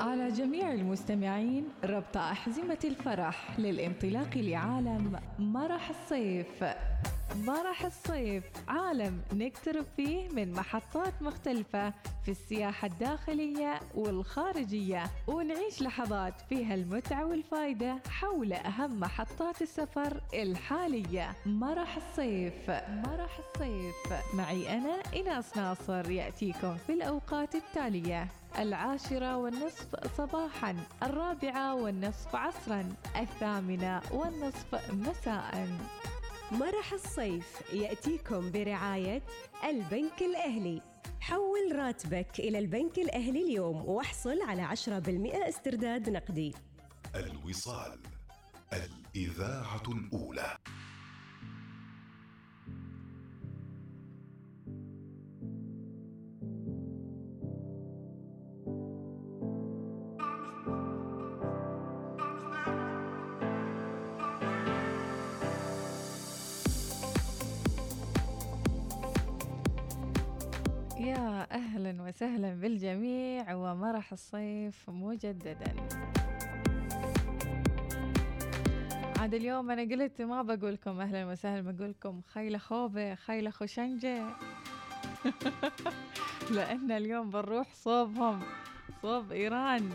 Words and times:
على 0.00 0.28
جميع 0.28 0.72
المستمعين 0.72 1.68
ربط 1.84 2.16
أحزمة 2.16 2.78
الفرح 2.84 3.60
للانطلاق 3.60 4.36
لعالم 4.36 5.20
مرح 5.38 5.90
الصيف. 5.90 6.64
مرح 7.36 7.84
الصيف 7.84 8.44
عالم 8.68 9.22
نقترب 9.32 9.84
فيه 9.96 10.28
من 10.28 10.52
محطات 10.52 11.22
مختلفة 11.22 11.92
في 12.24 12.30
السياحة 12.30 12.86
الداخلية 12.86 13.80
والخارجية 13.94 15.04
ونعيش 15.26 15.82
لحظات 15.82 16.34
فيها 16.48 16.74
المتعة 16.74 17.24
والفائدة 17.26 17.96
حول 18.10 18.52
أهم 18.52 19.00
محطات 19.00 19.62
السفر 19.62 20.20
الحالية. 20.34 21.30
مرح 21.46 21.96
الصيف 21.96 22.70
مرح 22.90 23.38
الصيف 23.38 23.94
معي 24.34 24.72
أنا 24.78 25.02
إناس 25.16 25.56
ناصر 25.56 26.10
يأتيكم 26.10 26.76
في 26.76 26.92
الأوقات 26.92 27.54
التالية. 27.54 28.28
العاشرة 28.58 29.36
والنصف 29.36 30.16
صباحا 30.16 30.76
الرابعة 31.02 31.74
والنصف 31.74 32.36
عصرا 32.36 32.88
الثامنة 33.16 34.00
والنصف 34.12 34.92
مساء. 34.92 35.68
مرح 36.52 36.92
الصيف 36.92 37.72
يأتيكم 37.72 38.50
برعاية 38.50 39.22
البنك 39.64 40.22
الأهلي. 40.22 40.82
حول 41.20 41.76
راتبك 41.76 42.38
إلى 42.38 42.58
البنك 42.58 42.98
الأهلي 42.98 43.42
اليوم 43.42 43.88
واحصل 43.88 44.42
على 44.42 44.62
10% 44.62 45.48
استرداد 45.48 46.10
نقدي. 46.10 46.54
الوصال 47.14 47.98
الإذاعة 48.72 49.82
الأولى. 49.88 50.56
أهلا 71.52 72.02
وسهلا 72.02 72.54
بالجميع 72.54 73.54
ومرح 73.54 74.12
الصيف 74.12 74.90
مجددا. 74.90 75.74
عاد 79.18 79.34
اليوم 79.34 79.70
أنا 79.70 79.82
قلت 79.82 80.22
ما 80.22 80.42
بقول 80.42 80.74
لكم 80.74 81.00
أهلا 81.00 81.26
وسهلا 81.26 81.72
بقول 81.72 81.90
لكم 81.90 82.20
خيلة 82.22 82.58
خوبة 82.58 83.14
خيلة 83.14 83.50
خشنجة 83.50 84.24
لأن 86.54 86.92
اليوم 86.92 87.30
بنروح 87.30 87.74
صوبهم 87.74 88.40
صوب 89.02 89.32
إيران. 89.32 89.90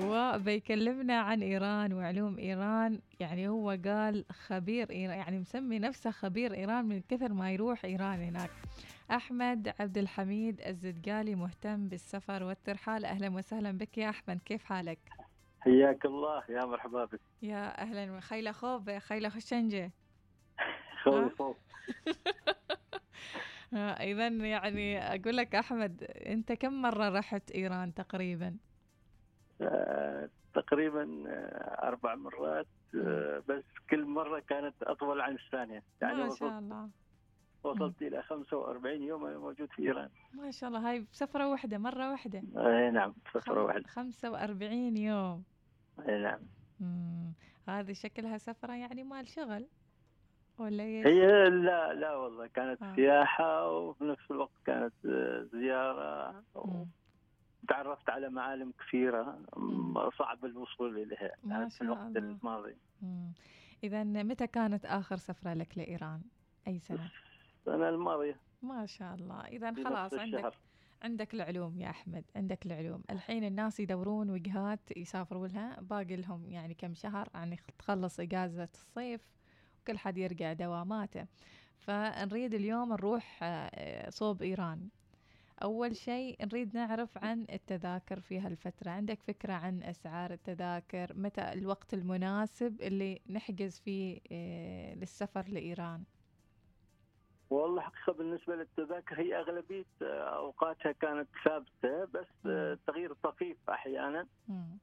وبيكلمنا 0.00 1.20
عن 1.20 1.42
إيران 1.42 1.92
وعلوم 1.92 2.38
إيران. 2.38 3.00
يعني 3.20 3.48
هو 3.48 3.78
قال 3.84 4.24
خبير 4.46 4.90
إيران 4.90 5.16
يعني 5.16 5.38
مسمي 5.38 5.78
نفسه 5.78 6.10
خبير 6.10 6.54
إيران 6.54 6.84
من 6.84 7.00
كثر 7.08 7.32
ما 7.32 7.52
يروح 7.52 7.84
إيران 7.84 8.20
هناك. 8.20 8.50
أحمد 9.10 9.74
عبد 9.80 9.98
الحميد 9.98 10.60
الزدقالي 10.60 11.34
مهتم 11.34 11.88
بالسفر 11.88 12.42
والترحال. 12.42 13.04
أهلا 13.04 13.28
وسهلا 13.28 13.72
بك 13.72 13.98
يا 13.98 14.10
أحمد 14.10 14.40
كيف 14.44 14.64
حالك؟ 14.64 14.98
حياك 15.60 16.04
الله 16.04 16.42
يا 16.48 16.64
مرحبا 16.64 17.04
بك. 17.04 17.20
يا 17.42 17.82
أهلا 17.82 18.20
خيلة 18.20 18.52
خوبة 18.52 18.98
خيلة 18.98 19.28
خشنجة. 19.28 19.92
خوي 21.04 21.30
فوق 21.30 21.58
إذا 24.00 24.28
يعني 24.28 24.98
أقول 24.98 25.36
لك 25.36 25.54
أحمد 25.54 26.02
أنت 26.26 26.52
كم 26.52 26.82
مرة 26.82 27.08
رحت 27.08 27.50
إيران 27.50 27.94
تقريبا؟ 27.94 28.56
آه، 29.60 30.30
تقريبا 30.54 31.24
آه، 31.28 31.88
أربع 31.88 32.14
مرات 32.14 32.66
آه، 32.94 33.42
بس 33.48 33.64
كل 33.90 34.04
مرة 34.04 34.40
كانت 34.40 34.82
أطول 34.82 35.20
عن 35.20 35.34
الثانية. 35.34 35.82
يعني 36.02 36.24
ما 36.24 36.34
شاء 36.34 36.58
الله. 36.58 36.90
وصلت 37.66 38.02
إلى 38.02 38.22
45 38.22 39.02
يوم 39.02 39.22
موجود 39.22 39.68
في 39.72 39.82
إيران 39.82 40.08
ما 40.34 40.50
شاء 40.50 40.68
الله 40.68 40.90
هاي 40.90 41.06
بسفرة 41.12 41.48
واحدة 41.48 41.78
مرة 41.78 42.10
واحدة 42.10 42.42
أي 42.56 42.90
نعم 42.90 43.14
فترة 43.32 43.62
واحدة 43.64 43.88
45 43.88 44.96
يوم 44.96 45.44
أي 46.08 46.22
نعم 46.22 46.40
مم. 46.80 47.32
هذه 47.68 47.92
شكلها 47.92 48.38
سفرة 48.38 48.72
يعني 48.72 49.04
مال 49.04 49.28
شغل 49.28 49.66
ولا 50.58 50.82
إيش؟ 50.84 51.06
هي 51.06 51.50
لا 51.50 51.92
لا 51.92 52.14
والله 52.14 52.46
كانت 52.46 52.82
آه. 52.82 52.94
سياحة 52.96 53.70
وفي 53.70 54.04
نفس 54.04 54.30
الوقت 54.30 54.52
كانت 54.66 54.92
آه، 55.06 55.46
زيارة 55.52 56.42
مم. 56.56 56.86
تعرفت 57.68 58.10
على 58.10 58.28
معالم 58.28 58.72
كثيرة. 58.78 59.38
صعب 60.18 60.44
الوصول 60.44 60.98
إليها 60.98 61.30
ما 61.44 61.68
في 61.68 61.80
الوقت 61.80 62.16
الله. 62.16 62.18
الماضي. 62.18 62.76
إذا 63.84 64.04
متى 64.04 64.46
كانت 64.46 64.84
آخر 64.84 65.16
سفرة 65.16 65.54
لك 65.54 65.78
لإيران؟ 65.78 66.20
أي 66.68 66.78
سنة؟ 66.78 67.10
السنة 67.66 67.88
الماضية 67.88 68.40
ما 68.62 68.86
شاء 68.86 69.14
الله. 69.14 69.40
إذا 69.40 69.72
خلاص 69.72 70.14
عندك 70.14 70.38
الشهر. 70.38 70.56
عندك 71.02 71.34
العلوم 71.34 71.80
يا 71.80 71.90
أحمد 71.90 72.24
عندك 72.36 72.66
العلوم. 72.66 73.02
الحين 73.10 73.44
الناس 73.44 73.80
يدورون 73.80 74.30
وجهات 74.30 74.80
يسافروا 74.96 75.48
لها 75.48 75.80
باقي 75.80 76.16
لهم 76.16 76.50
يعني 76.50 76.74
كم 76.74 76.94
شهر 76.94 77.28
يعني 77.34 77.58
تخلص 77.78 78.20
إجازة 78.20 78.68
الصيف 78.74 79.20
وكل 79.80 79.98
حد 79.98 80.18
يرجع 80.18 80.52
دواماته. 80.52 81.26
فنريد 81.78 82.54
اليوم 82.54 82.92
نروح 82.92 83.38
آه، 83.42 84.10
صوب 84.10 84.42
إيران. 84.42 84.88
أول 85.62 85.96
شيء 85.96 86.46
نريد 86.46 86.74
نعرف 86.74 87.18
عن 87.18 87.46
التذاكر 87.52 88.20
في 88.20 88.40
هالفترة. 88.40 88.90
عندك 88.90 89.22
فكرة 89.22 89.52
عن 89.52 89.82
أسعار 89.82 90.32
التذاكر؟ 90.32 91.12
متى 91.16 91.52
الوقت 91.52 91.94
المناسب 91.94 92.80
اللي 92.80 93.20
نحجز 93.30 93.78
فيه 93.78 94.20
آه، 94.32 94.94
للسفر 94.94 95.48
لإيران؟ 95.48 96.04
والله 97.50 97.80
حقيقة 97.80 98.12
بالنسبة 98.12 98.56
للتذاكر 98.56 99.20
هي 99.20 99.38
أغلبية 99.38 99.84
آه، 100.02 100.36
أوقاتها 100.36 100.92
كانت 100.92 101.28
ثابتة 101.44 102.04
بس 102.04 102.46
آه،. 102.46 102.78
تغيير 102.86 103.12
طفيف 103.12 103.70
أحيانا 103.70 104.26
مم. 104.48 104.78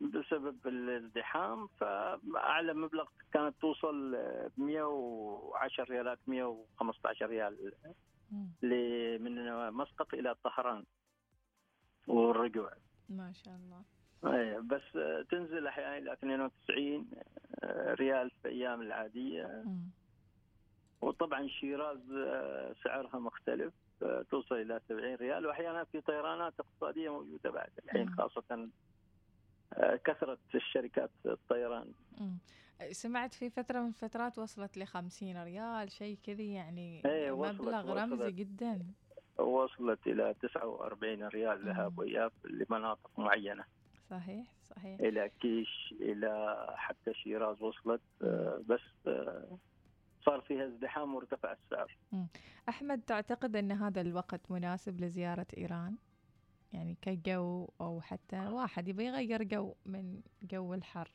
بسبب 0.00 0.66
الازدحام 0.66 1.66
فأعلى 1.66 2.74
مبلغ 2.74 3.04
كانت 3.32 3.54
توصل 3.60 4.14
آه، 4.14 4.50
110 4.56 5.84
ريالات 5.84 6.18
115 6.26 7.26
ريال 7.26 7.72
من 9.22 9.72
مسقط 9.72 10.14
إلى 10.14 10.34
طهران 10.44 10.84
والرجوع 12.06 12.72
ما 13.08 13.32
شاء 13.32 13.54
الله 13.54 13.82
أي، 14.24 14.60
بس 14.60 14.96
آه، 14.96 15.24
تنزل 15.30 15.66
أحيانا 15.66 15.98
إلى 15.98 16.12
92 16.12 17.10
آه، 17.64 17.94
ريال 17.94 18.30
في 18.30 18.48
الأيام 18.48 18.82
العادية 18.82 19.62
مم. 19.66 19.90
وطبعا 21.08 21.48
شيراز 21.48 22.12
آه، 22.12 22.74
سعرها 22.84 23.18
مختلف 23.18 23.72
آه، 24.02 24.24
توصل 24.30 24.54
إلى 24.54 24.80
70 24.88 25.14
ريال 25.14 25.46
واحيانا 25.46 25.84
في 25.84 26.00
طيرانات 26.00 26.54
اقتصادية 26.60 27.12
موجودة 27.12 27.50
بعد 27.50 27.70
الحين. 27.84 28.10
خاصة 28.10 28.68
آه، 29.74 29.96
كثرة 29.96 30.38
الشركات 30.54 31.10
الطيران. 31.26 31.92
سمعت 32.90 33.34
في 33.34 33.50
فترة 33.50 33.80
من 33.80 33.88
الفترات 33.88 34.38
وصلت 34.38 34.78
لخمسين 34.78 35.42
ريال 35.44 35.90
شيء 35.90 36.18
كذي 36.26 36.52
يعني 36.52 37.02
إيه، 37.06 37.32
وصلت- 37.32 37.60
مبلغ 37.60 38.02
رمزي 38.02 38.14
وصلت. 38.14 38.34
جدا 38.34 38.86
وصلت 39.38 40.06
إلى 40.06 40.34
49 40.42 41.22
ريال 41.28 41.64
ذهاب 41.64 41.92
مم. 41.92 41.98
وإياب 41.98 42.32
لمناطق 42.44 43.10
معينة 43.18 43.64
صحيح 44.10 44.46
صحيح 44.70 45.00
إلى 45.00 45.30
كيش 45.40 45.94
إلى 46.00 46.56
حتى 46.76 47.14
شيراز 47.14 47.62
وصلت 47.62 48.00
بس 48.68 49.08
صار 50.26 50.40
فيها 50.40 50.66
ازدحام 50.66 51.14
وارتفع 51.14 51.52
السعر. 51.52 51.96
أحمد 52.68 53.02
تعتقد 53.02 53.56
أن 53.56 53.72
هذا 53.72 54.00
الوقت 54.00 54.50
مناسب 54.50 55.00
لزيارة 55.00 55.46
إيران؟ 55.56 55.96
يعني 56.72 56.96
كجو 57.02 57.68
أو 57.80 58.00
حتى 58.00 58.46
واحد 58.48 58.88
يبي 58.88 59.04
يغير 59.04 59.42
جو 59.42 59.74
من 59.86 60.20
جو 60.42 60.74
الحر. 60.74 61.10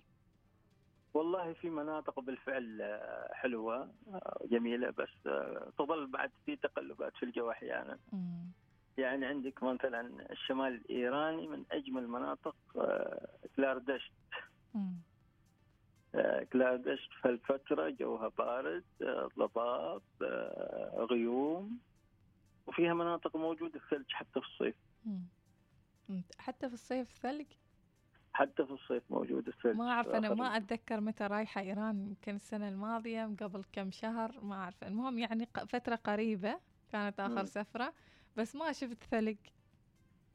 والله 1.14 1.54
في 1.54 1.70
مناطق 1.70 2.20
بالفعل 2.20 2.82
آه، 2.82 3.30
حلوة 3.34 3.92
آه، 4.08 4.40
جميلة 4.52 4.90
بس 4.90 5.28
آه، 5.28 5.72
تظل 5.78 6.08
بعد 6.08 6.32
في 6.46 6.56
تقلبات 6.56 7.14
في 7.16 7.24
الجو 7.24 7.52
أحيانا. 7.52 8.00
مم. 8.14 8.52
يعني 8.98 9.26
عندك 9.26 9.64
مثلا 9.64 10.32
الشمال 10.32 10.74
الإيراني 10.74 11.48
من 11.48 11.64
أجمل 11.72 12.08
مناطق 12.08 12.56
كلاردشت 13.56 14.12
مم. 14.74 14.96
كلاردشت 16.54 17.10
في 17.22 17.30
الفترة 17.30 17.90
جوها 17.90 18.28
بارد 18.38 18.84
ضباب 19.40 20.02
غيوم 21.12 21.78
وفيها 22.68 22.94
مناطق 22.94 23.36
موجودة 23.36 23.80
الثلج 23.80 24.06
حتى 24.12 24.42
في 24.42 24.48
الصيف. 24.48 24.76
حتى 26.40 26.68
في 26.68 26.74
الصيف 26.74 27.12
ثلج؟ 27.12 27.46
حتى 28.34 28.66
في 28.66 28.72
الصيف 28.72 29.04
موجود 29.10 29.48
الثلج 29.48 29.76
ما 29.78 29.92
أعرف 29.92 30.08
أنا 30.08 30.34
ما 30.34 30.58
أتذكر 30.58 31.02
متى 31.02 31.28
رايحة 31.28 31.62
إيران 31.62 32.02
يمكن 32.08 32.36
السنة 32.36 32.70
الماضية 32.70 33.26
قبل 33.42 33.64
كم 33.72 33.92
شهر 33.92 34.40
ما 34.42 34.56
أعرف. 34.56 34.84
المهم 34.84 35.20
يعني 35.20 35.46
ق- 35.54 35.64
فترة 35.64 35.96
قريبة 35.96 36.60
كانت 36.92 37.20
آخر 37.20 37.40
مم. 37.40 37.46
سفرة 37.46 37.94
بس 38.38 38.56
ما 38.56 38.72
شفت 38.72 39.04
ثلج. 39.04 39.38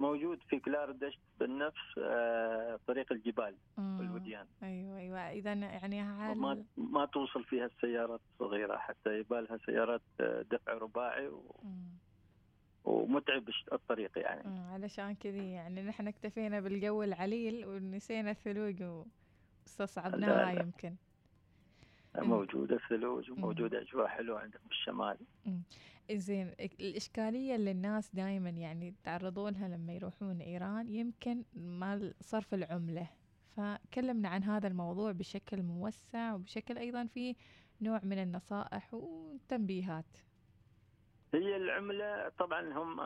موجود 0.00 0.38
في 0.48 0.60
كلاردشت 0.60 1.18
بالنفس 1.40 1.98
آه، 1.98 2.78
طريق 2.86 3.12
الجبال 3.12 3.54
مم. 3.78 3.98
والوديان 4.00 4.46
أيوه 4.62 4.98
أيوه 4.98 5.18
إذا 5.30 5.52
يعني 5.52 6.02
ما 6.02 6.52
هل 6.52 6.64
ما 6.76 7.06
توصل 7.06 7.44
فيها 7.44 7.66
السيارات 7.66 8.20
الصغيره 8.32 8.76
حتى 8.76 9.18
يبالها 9.18 9.56
سيارات 9.66 10.02
آه، 10.20 10.42
دفع 10.50 10.72
رباعي 10.72 11.28
و- 11.28 11.56
مم. 11.62 11.84
ومتعب 12.84 13.48
الطريق 13.72 14.18
يعني 14.18 14.48
مم. 14.50 14.60
علشان 14.72 15.14
كذي 15.14 15.50
يعني 15.52 15.82
نحن 15.82 16.08
اكتفينا 16.08 16.60
بالجو 16.60 17.02
العليل 17.02 17.66
ونسينا 17.66 18.30
الثلوج 18.30 18.82
واستصعبناها. 19.66 20.52
يمكن 20.52 20.94
موجودة 22.16 22.78
ثلوج 22.88 23.30
وموجودة 23.30 23.80
أجواء 23.80 24.06
حلوة 24.06 24.40
عندهم 24.40 24.62
بالشمال 24.68 25.16
زين 26.12 26.54
الإشكالية 26.80 27.54
اللي 27.54 27.70
الناس 27.70 28.14
دائما 28.14 28.50
يعني 28.50 28.88
يتعرضون 28.88 29.52
لها 29.52 29.68
لما 29.68 29.92
يروحون 29.92 30.40
إيران 30.40 30.90
يمكن 30.90 31.44
مال 31.54 32.14
صرف 32.20 32.54
العملة. 32.54 33.10
فكلمنا 33.56 34.28
عن 34.28 34.42
هذا 34.42 34.68
الموضوع 34.68 35.12
بشكل 35.12 35.62
موسع 35.62 36.34
وبشكل 36.34 36.78
أيضا 36.78 37.06
فيه 37.06 37.34
نوع 37.80 38.00
من 38.02 38.18
النصائح 38.18 38.94
والتنبيهات. 38.94 40.16
هي 41.34 41.56
العملة 41.56 42.28
طبعا 42.38 42.72
هم 42.72 43.00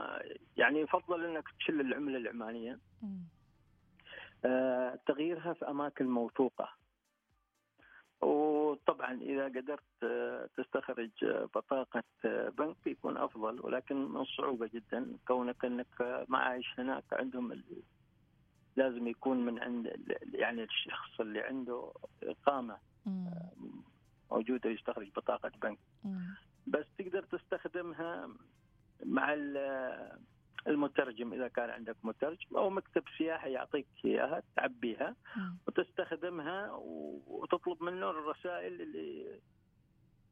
يعني 0.57 0.81
يفضل 0.81 1.25
إنك 1.25 1.45
تشيل 1.61 1.81
العملة 1.81 2.17
العمانية. 2.19 2.79
مم. 3.03 3.23
آه، 4.45 4.99
تغييرها 5.07 5.53
في 5.53 5.69
أماكن 5.69 6.07
موثوقة. 6.07 6.78
وطبعا 8.21 9.21
إذا 9.23 9.45
قدرت 9.45 10.03
آه، 10.03 10.49
تستخرج 10.57 11.11
آه، 11.23 11.49
بطاقة 11.55 12.03
آه، 12.25 12.49
بنك 12.49 12.87
يكون 12.87 13.17
أفضل 13.17 13.61
ولكن 13.61 13.97
من 13.97 14.25
صعوبة 14.25 14.71
جدا 14.75 15.17
كونك 15.27 15.65
أنك 15.65 16.25
ما 16.29 16.39
عايش 16.39 16.75
هناك 16.79 17.05
عندهم 17.13 17.63
لازم 18.77 19.09
يكون 19.09 19.45
من 19.45 19.59
عند 19.59 19.93
يعني 20.35 20.63
الشخص 20.63 21.21
اللي 21.21 21.41
عنده 21.41 21.93
إقامة. 22.23 22.77
موجودة 24.31 24.71
يستخرج 24.71 25.11
بطاقة 25.17 25.51
بنك. 25.63 25.79
بس 26.67 26.87
تقدر 26.99 27.23
تستخدمها 27.23 28.29
مع 29.05 29.35
المترجم 30.67 31.33
إذا 31.33 31.49
كان 31.49 31.71
عندك 31.71 31.97
مترجم 32.03 32.57
أو 32.57 32.71
مكتب 32.71 33.03
سياحي 33.19 33.53
يعطيك 33.53 33.87
إياها 34.05 34.43
تعبيها 34.57 35.17
مم. 35.37 35.57
وتستخدمها 35.67 36.71
وتطلب 37.27 37.83
منه 37.83 38.11
الرسائل 38.11 38.83
اللي 38.83 39.41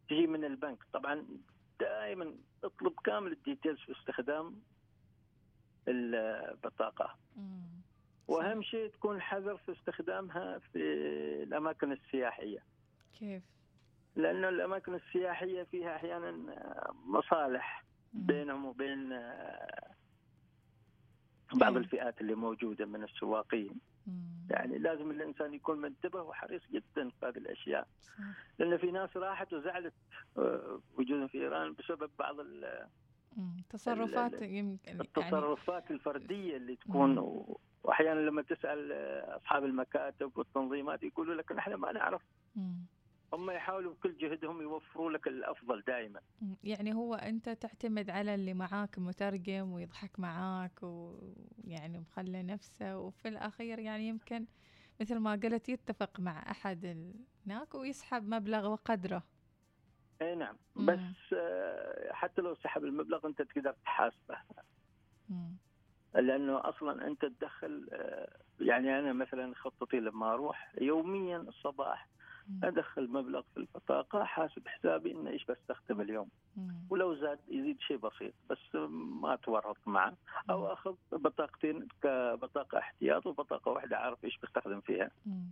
تجي 0.08 0.26
من 0.26 0.44
البنك 0.44 0.78
طبعا 0.93 1.26
دائما 1.81 2.34
اطلب 2.64 2.93
كامل 3.05 3.32
الديتيلز 3.32 3.78
في 3.78 3.93
استخدام 3.93 4.61
البطاقة. 5.88 7.17
وأهم 8.28 8.62
شيء 8.62 8.90
تكون 8.90 9.20
حذر 9.20 9.56
في 9.56 9.73
استخدامها 9.73 10.58
في 10.58 10.78
الأماكن 11.43 11.93
السياحية 11.93 12.58
كيف 13.19 13.43
لأنه 14.17 14.49
الأماكن 14.49 14.94
السياحية 14.94 15.62
فيها 15.62 15.96
أحيانا 15.96 16.31
مصالح. 17.06 17.84
بينهم 18.12 18.64
وبين 18.64 19.12
بعض 21.55 21.63
أيوة. 21.71 21.79
الفئات 21.85 22.21
اللي 22.21 22.35
موجودة 22.35 22.87
من 22.87 23.03
السواقين. 23.05 23.71
يعني 24.51 24.79
لازم 24.79 25.11
الإنسان 25.11 25.55
يكون 25.55 25.81
منتبه 25.81 26.23
وحريص 26.23 26.63
جدا 26.73 27.11
في 27.11 27.27
هذه 27.27 27.37
الأشياء. 27.39 27.87
لأن 28.59 28.77
في 28.77 28.91
ناس 28.91 29.17
راحت 29.17 29.53
وزعلت 29.53 29.93
آه، 30.39 30.81
وجودهم 30.99 31.27
في 31.29 31.39
إيران 31.39 31.73
بسبب 31.79 32.11
بعض 32.19 32.41
ال- 32.41 32.87
مم. 33.37 33.57
تصرفات 33.71 34.43
يمكن 34.43 34.79
يعني 34.87 35.01
التصرفات 35.01 35.91
الفردية 35.91 36.57
اللي 36.57 36.77
تكون 36.77 37.35
واحيانا 37.83 38.21
لما 38.21 38.43
تسأل 38.43 38.93
أصحاب 39.37 39.65
المكاتب 39.65 40.39
والتنظيمات 40.39 41.03
يقولوا 41.03 41.35
لك 41.35 41.53
نحن 41.53 41.75
ما 41.75 41.93
نعرف. 41.93 42.23
هم 43.32 43.50
يحاولوا 43.50 43.93
بكل 43.94 44.17
جهدهم 44.17 44.62
يوفروا 44.62 45.11
لك 45.11 45.26
الأفضل 45.28 45.82
دائما. 45.87 46.20
يعني 46.64 46.94
هو 46.94 47.14
أنت 47.14 47.49
تعتمد 47.49 48.11
على 48.11 48.34
اللي 48.34 48.55
معاك 48.55 48.99
مترجم 48.99 49.73
ويضحك 49.73 50.20
معاك 50.20 50.82
ويعني 50.82 51.99
مخلي 51.99 52.43
نفسه 52.43 52.99
وفي 52.99 53.28
الأخير 53.28 53.78
يعني 53.78 54.08
يمكن 54.08 54.46
مثل 55.00 55.19
ما 55.19 55.32
قلت 55.32 55.69
يتفق 55.69 56.20
مع 56.20 56.44
ال- 56.67 57.14
هناك 57.46 57.75
ويسحب 57.75 58.28
مبلغ 58.28 58.67
وقدره 58.73 59.23
إي 60.23 60.34
نعم 60.34 60.56
مم. 60.76 60.87
بس 60.87 61.32
آه، 61.32 62.12
حتى 62.12 62.43
لو 62.43 62.55
سحب 62.55 62.84
المبلغ 62.84 63.26
أنت 63.26 63.43
تقدر 63.43 63.73
تحاسبه. 63.84 64.37
لأنه 66.14 66.69
أصلا 66.69 67.06
أنت 67.06 67.25
تدخل 67.25 67.88
آه، 67.93 68.37
يعني 68.61 68.99
أنا 68.99 69.12
مثلا 69.12 69.55
خطتي 69.55 69.96
لما 70.00 70.32
أروح 70.34 70.75
يوميا 70.81 71.37
الصباح. 71.37 72.08
أدخل 72.63 73.09
مبلغ 73.11 73.43
في 73.55 73.57
البطاقه 73.57 74.25
حاسب 74.25 74.69
حسابي 74.69 75.13
إنه 75.13 75.31
إيش 75.31 75.45
بستخدم 75.45 76.01
اليوم. 76.01 76.29
ولو 76.91 77.15
زاد 77.15 77.39
يزيد 77.49 77.81
شيء 77.81 77.97
بسيط 77.97 78.35
بس 78.51 78.75
ما 79.21 79.35
أتورط 79.35 79.77
معه. 79.87 80.17
أو 80.51 80.73
أخذ 80.73 80.95
بطاقتين 81.13 81.89
كبطاقة 82.03 82.79
احتياط 82.79 83.27
وبطاقة 83.27 83.71
واحدة 83.71 83.97
عارف 83.97 84.25
إيش 84.25 84.39
بستخدم 84.39 84.81
فيها. 84.81 85.11
مم. 85.27 85.47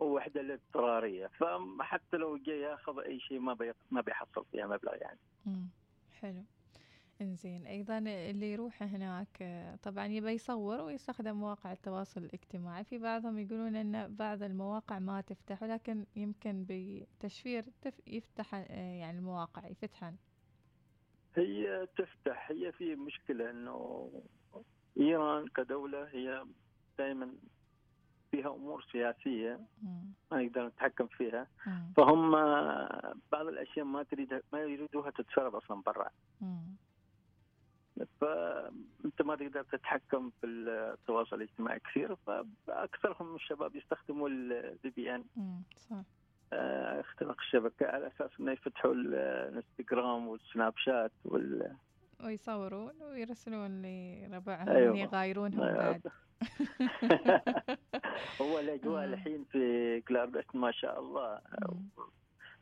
وواحدة 0.00 0.40
الاضطراريه 0.40 1.26
فحتى 1.26 2.16
لو 2.16 2.36
جاي 2.36 2.60
ياخذ 2.60 2.98
أي 3.00 3.20
شيء 3.20 3.38
ما 3.38 3.54
بي 3.54 3.72
ما 3.90 4.00
بيحصل 4.00 4.44
فيها 4.52 4.66
مبلغ 4.66 4.94
يعني. 4.94 5.18
مم. 5.46 5.68
حلو. 6.20 6.42
إنزين 7.22 7.66
أيضا 7.66 7.98
اللي 7.98 8.52
يروح 8.52 8.82
هناك 8.82 9.42
طبعا 9.82 10.06
يبى 10.06 10.30
يصور 10.30 10.80
ويستخدم 10.80 11.36
مواقع 11.36 11.72
التواصل 11.72 12.24
الاجتماعي 12.24 12.84
في 12.84 12.98
بعضهم 12.98 13.38
يقولون 13.38 13.76
إن 13.76 14.16
بعض 14.16 14.42
المواقع 14.42 14.98
ما 14.98 15.20
تفتح 15.20 15.62
ولكن 15.62 16.06
يمكن 16.16 16.66
بتشفير 16.68 17.64
تف 17.82 18.00
يفتح 18.06 18.54
يعني 18.70 19.18
المواقع 19.18 19.66
يفتحن 19.66 20.16
هي 21.36 21.88
تفتح 21.96 22.50
هي 22.50 22.72
في 22.72 22.96
مشكلة 22.96 23.50
إنه 23.50 24.10
إيران 25.00 25.48
كدولة 25.48 26.04
هي 26.04 26.44
دائما 26.98 27.32
فيها 28.30 28.54
أمور 28.54 28.86
سياسية. 28.92 29.60
ما 30.32 30.42
نقدر 30.42 30.66
نتحكم 30.66 31.06
فيها. 31.06 31.46
فهم 31.96 32.30
بعض 33.32 33.46
الأشياء 33.46 33.84
ما 33.84 34.02
تريد 34.02 34.42
ما 34.52 34.60
يريدوها 34.60 35.10
تتسرب 35.10 35.54
أصلا 35.54 35.82
برا. 35.86 36.10
فأنت 38.20 39.22
ما 39.22 39.36
تقدر 39.36 39.62
تتحكم 39.62 40.30
في 40.40 40.46
التواصل 40.46 41.36
الاجتماعي 41.36 41.80
كثير 41.80 42.16
فأكثرهم 42.66 43.34
الشباب 43.34 43.76
يستخدموا 43.76 44.28
الفي 44.28 44.90
بي 44.90 45.14
ان. 45.14 45.24
صح 45.78 46.02
اختراق 47.00 47.36
الشبكة 47.40 47.86
على 47.86 48.06
أساس 48.06 48.30
إنه 48.40 48.52
يفتحوا 48.52 48.92
ال- 48.94 49.14
الانستغرام 49.14 50.28
والسناب 50.28 50.72
شات 50.76 51.12
وال 51.24 51.76
ويصورون 52.24 53.02
ويرسلون 53.02 53.82
لربعهم 53.82 54.68
أيوة. 54.68 54.96
يغايرونهم 54.98 55.62
أيوة. 55.62 55.76
بعد 55.76 56.02
هو 58.42 58.58
الأجواء 58.58 59.02
آه. 59.02 59.04
الحين 59.04 59.44
في 59.44 60.00
كلاردشت 60.08 60.56
ما 60.56 60.70
شاء 60.72 61.00
الله 61.00 61.40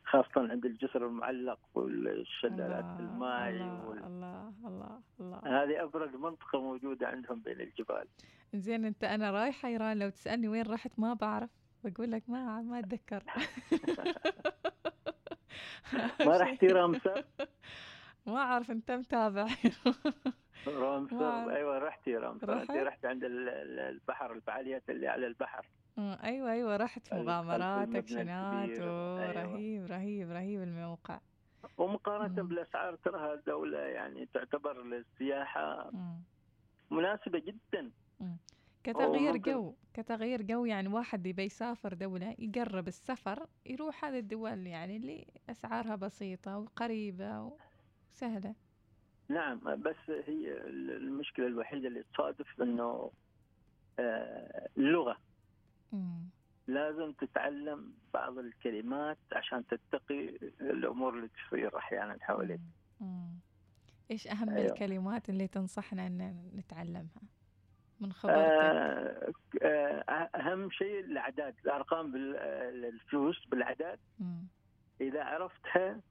مم. 0.01 0.11
خاصة 0.23 0.51
عند 0.51 0.65
الجسر 0.65 1.05
المعلق 1.07 1.59
والشلالات 1.73 2.99
الماء 2.99 3.49
الله 3.49 3.85
وال... 3.89 4.03
الله 4.03 4.53
الله 4.65 4.99
الله 5.19 5.63
هذه 5.63 5.83
أبرد 5.83 6.15
منطقة 6.15 6.61
موجودة 6.61 7.07
عندهم 7.07 7.39
بين 7.39 7.61
الجبال 7.61 8.07
زين 8.53 8.85
أنت 8.85 9.03
أنا 9.03 9.31
رايحة 9.31 9.67
إيران 9.67 9.99
لو 9.99 10.09
تسألني 10.09 10.47
وين 10.47 10.65
رحت 10.71 10.91
ما 10.97 11.13
بعرف 11.13 11.49
بقول 11.83 12.11
لك 12.11 12.23
ما 12.29 12.61
ما 12.61 12.79
أتذكر 12.79 13.23
ما 16.25 16.37
رحتي 16.37 16.67
رامسر؟ 16.67 17.23
ما 18.27 18.37
أعرف 18.37 18.71
أنت 18.71 18.91
متابع 18.91 19.47
رامسر. 20.67 21.49
أيوه 21.55 21.77
رحتي 21.77 22.15
رامسر 22.17 22.49
رحت؟ 22.49 22.71
رحت 22.71 23.05
عند 23.05 23.23
ال- 23.23 23.49
ال- 23.49 23.79
البحر 23.79 24.33
الفعاليات 24.33 24.89
اللي 24.89 25.07
على 25.07 25.27
البحر 25.27 25.65
أيوه 25.97 26.51
أيوه 26.51 26.77
رحت 26.77 27.13
مغامرات 27.13 27.95
اكشنات. 27.95 28.69
أيوة. 28.69 29.15
ورهيب 29.15 29.85
رهيب 29.85 30.31
رهيب 30.31 30.61
الموقع 30.61 31.19
ومقارنة 31.77 32.41
مم. 32.43 32.47
بالأسعار 32.49 32.95
تراها 32.95 33.35
دوله 33.47 33.79
يعني 33.79 34.25
تعتبر 34.33 34.83
للسياحه 34.83 35.89
مم. 35.93 36.21
مناسبة 36.91 37.39
جدا 37.39 37.91
كتغيير. 38.83 39.37
جو 39.37 39.73
كتغيير 39.93 40.41
جو 40.41 40.65
يعني 40.65 40.87
واحد 40.87 41.27
يبي 41.27 41.43
يسافر 41.43 41.93
دولة 41.93 42.35
يقرب 42.39 42.87
السفر 42.87 43.47
يروح 43.65 44.05
هذه 44.05 44.19
الدول 44.19 44.67
يعني 44.67 44.97
اللي 44.97 45.27
أسعارها 45.49 45.95
بسيطة 45.95 46.57
وقريبة 46.57 47.51
وسهلة 48.11 48.55
نعم 49.29 49.59
بس 49.59 50.09
هي 50.09 50.57
المشكلة 50.97 51.47
الوحيدة 51.47 51.87
اللي 51.87 52.03
تصادف 52.13 52.61
إنه 52.61 53.11
آه، 53.99 54.67
اللغة 54.77 55.17
مم. 55.91 56.29
لازم 56.67 57.11
تتعلم 57.11 57.93
بعض 58.13 58.37
الكلمات 58.37 59.17
عشان 59.31 59.63
تتقي 59.67 60.27
الأمور 60.61 61.13
اللي 61.13 61.27
تصير 61.27 61.77
أحيانا 61.77 62.17
حواليك. 62.21 62.59
إيش 64.11 64.27
أهم 64.27 64.49
أيوة. 64.49 64.71
الكلمات 64.71 65.29
اللي 65.29 65.47
تنصحنا 65.47 66.07
أن 66.07 66.49
نتعلمها 66.55 67.21
من 67.99 68.13
خبرتك 68.13 68.35
آه، 68.39 69.33
آه، 69.63 70.29
أهم 70.35 70.71
شيء 70.71 70.99
الأعداد 70.99 71.55
الأرقام 71.65 72.11
بالفلوس 72.11 73.45
بالأعداد 73.45 73.99
مم. 74.19 74.47
إذا 75.01 75.23
عرفتها 75.23 76.01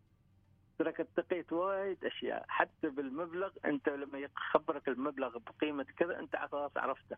ترك 0.79 1.01
اتقيت 1.01 1.53
وايد 1.53 2.05
أشياء 2.05 2.45
حتى 2.49 2.89
بالمبلغ 2.89 3.51
أنت 3.65 3.89
لما 3.89 4.19
يخبرك 4.19 4.89
المبلغ 4.89 5.39
بقيمة 5.39 5.87
كذا 5.97 6.19
أنت 6.19 6.37
خلاص 6.37 6.77
عرفته 6.77 7.17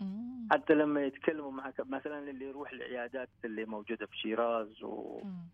مم. 0.00 0.35
حتى 0.50 0.74
لما 0.74 1.04
يتكلموا 1.04 1.50
معك 1.52 1.80
مثلا 1.86 2.30
اللي 2.30 2.44
يروح 2.44 2.70
العيادات 2.72 3.28
اللي 3.44 3.64
موجودة 3.64 4.06
في 4.06 4.16
شيراز 4.16 4.82
مم. 4.82 5.46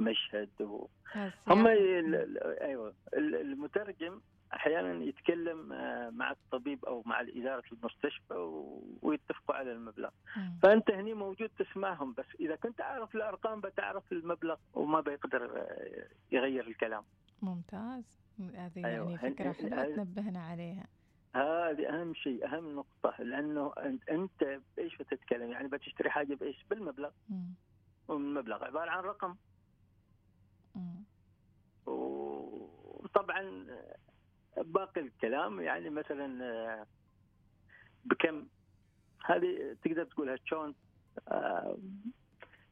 ومشهد 0.00 0.48
و... 0.62 0.86
هم 1.48 1.66
ي... 1.66 1.72
ال- 1.98 2.14
ال- 2.14 2.58
أيوه 2.60 2.94
ال- 3.14 3.34
المترجم 3.34 4.20
أحيانا 4.54 5.04
يتكلم 5.04 5.72
آه، 5.72 6.10
مع 6.10 6.30
الطبيب 6.30 6.84
أو 6.84 7.02
مع 7.06 7.20
اداره 7.20 7.62
المستشفى 7.72 8.34
و... 8.34 8.82
ويتفقوا 9.02 9.54
على 9.56 9.72
المبلغ 9.72 10.10
مم. 10.36 10.58
فأنت 10.62 10.90
هني 10.90 11.14
موجود 11.14 11.50
تسمعهم 11.58 12.12
بس 12.12 12.26
إذا 12.40 12.56
كنت 12.56 12.80
عارف 12.80 13.14
الأرقام 13.14 13.60
بتعرف 13.60 14.12
المبلغ 14.12 14.56
وما 14.74 15.00
بيقدر 15.00 15.58
آه، 15.60 16.06
يغير 16.32 16.66
الكلام 16.66 17.02
ممتاز 17.42 18.04
هذه 18.54 18.86
أيوة. 18.86 19.10
يعني 19.10 19.18
فكرة 19.18 19.50
هن- 19.50 19.54
حلوة 19.54 19.84
هن- 19.84 19.96
تنبهنا 19.96 20.40
عليها 20.40 20.86
هذه 21.36 21.88
أهم 21.88 22.14
شيء 22.14 22.46
أهم 22.46 22.74
نقطة 22.76 23.22
لأنه 23.22 23.72
أنت- 23.72 24.10
أنت 24.10 24.60
بإيش 24.76 24.96
بتتكلم؟ 24.96 25.50
يعني 25.52 25.68
بتشتري 25.68 26.10
حاجة 26.10 26.34
بإيش؟ 26.34 26.64
بالمبلغ. 26.70 27.10
والمبلغ 28.08 28.64
عبارة 28.64 28.90
عن 28.90 29.04
رقم. 29.04 29.36
مم. 30.74 31.04
وطبعا 31.86 33.66
باقي 34.56 35.00
الكلام 35.00 35.60
يعني 35.60 35.90
مثلا 35.90 36.44
آه، 36.44 36.86
بكم؟ 38.04 38.46
هذه 39.24 39.76
تقدر 39.84 40.04
تقولها 40.04 40.36
شلون؟ 40.44 40.74
آه، 41.28 41.78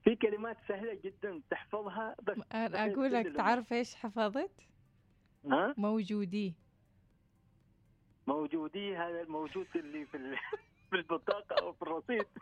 في 0.04 0.16
كلمات 0.16 0.56
سهلة 0.68 0.94
جدا 1.04 1.40
تحفظها 1.50 2.16
بس 2.22 2.36
أقول 2.52 3.12
لك 3.12 3.36
تعرف 3.36 3.72
إيش 3.72 3.94
حفظت؟ 3.94 4.50
ها؟ 5.46 5.74
موجودي 5.76 6.54
موجودي 8.26 8.96
هذا 8.96 9.20
الموجود 9.22 9.66
اللي 9.76 10.06
في 10.06 10.36
في 10.90 10.96
البطاقة 10.96 11.54
أو 11.62 11.72
في 11.72 11.82
الرصيد. 11.82 12.26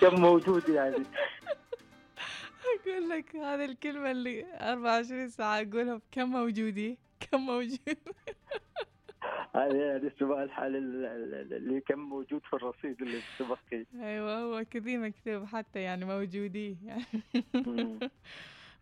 كم 0.00 0.20
موجود 0.20 0.68
يعني 0.68 0.96
أقول 2.86 3.08
لك 3.08 3.36
هذه 3.36 3.64
الكلمة 3.64 4.10
اللي 4.10 4.46
24 4.60 5.28
ساعة 5.28 5.60
أقولها. 5.60 5.94
بكم 5.96 6.30
موجودي؟ 6.30 6.98
كم 7.20 7.40
موجود؟ 7.40 7.78
هذا 9.54 9.96
السؤال 9.96 10.52
حال 10.52 10.76
ال- 10.76 11.04
ال- 11.04 11.52
اللي 11.54 11.80
كم 11.80 11.98
موجود 11.98 12.42
في 12.44 12.52
الرصيد 12.56 13.02
اللي 13.02 13.20
في 13.20 13.86
أيوه 14.00 14.38
هو 14.38 14.64
كذي 14.70 14.98
مكتوب 14.98 15.44
حتى 15.44 15.80
يعني 15.80 16.04
موجودي. 16.04 16.76
يعني. 16.84 17.04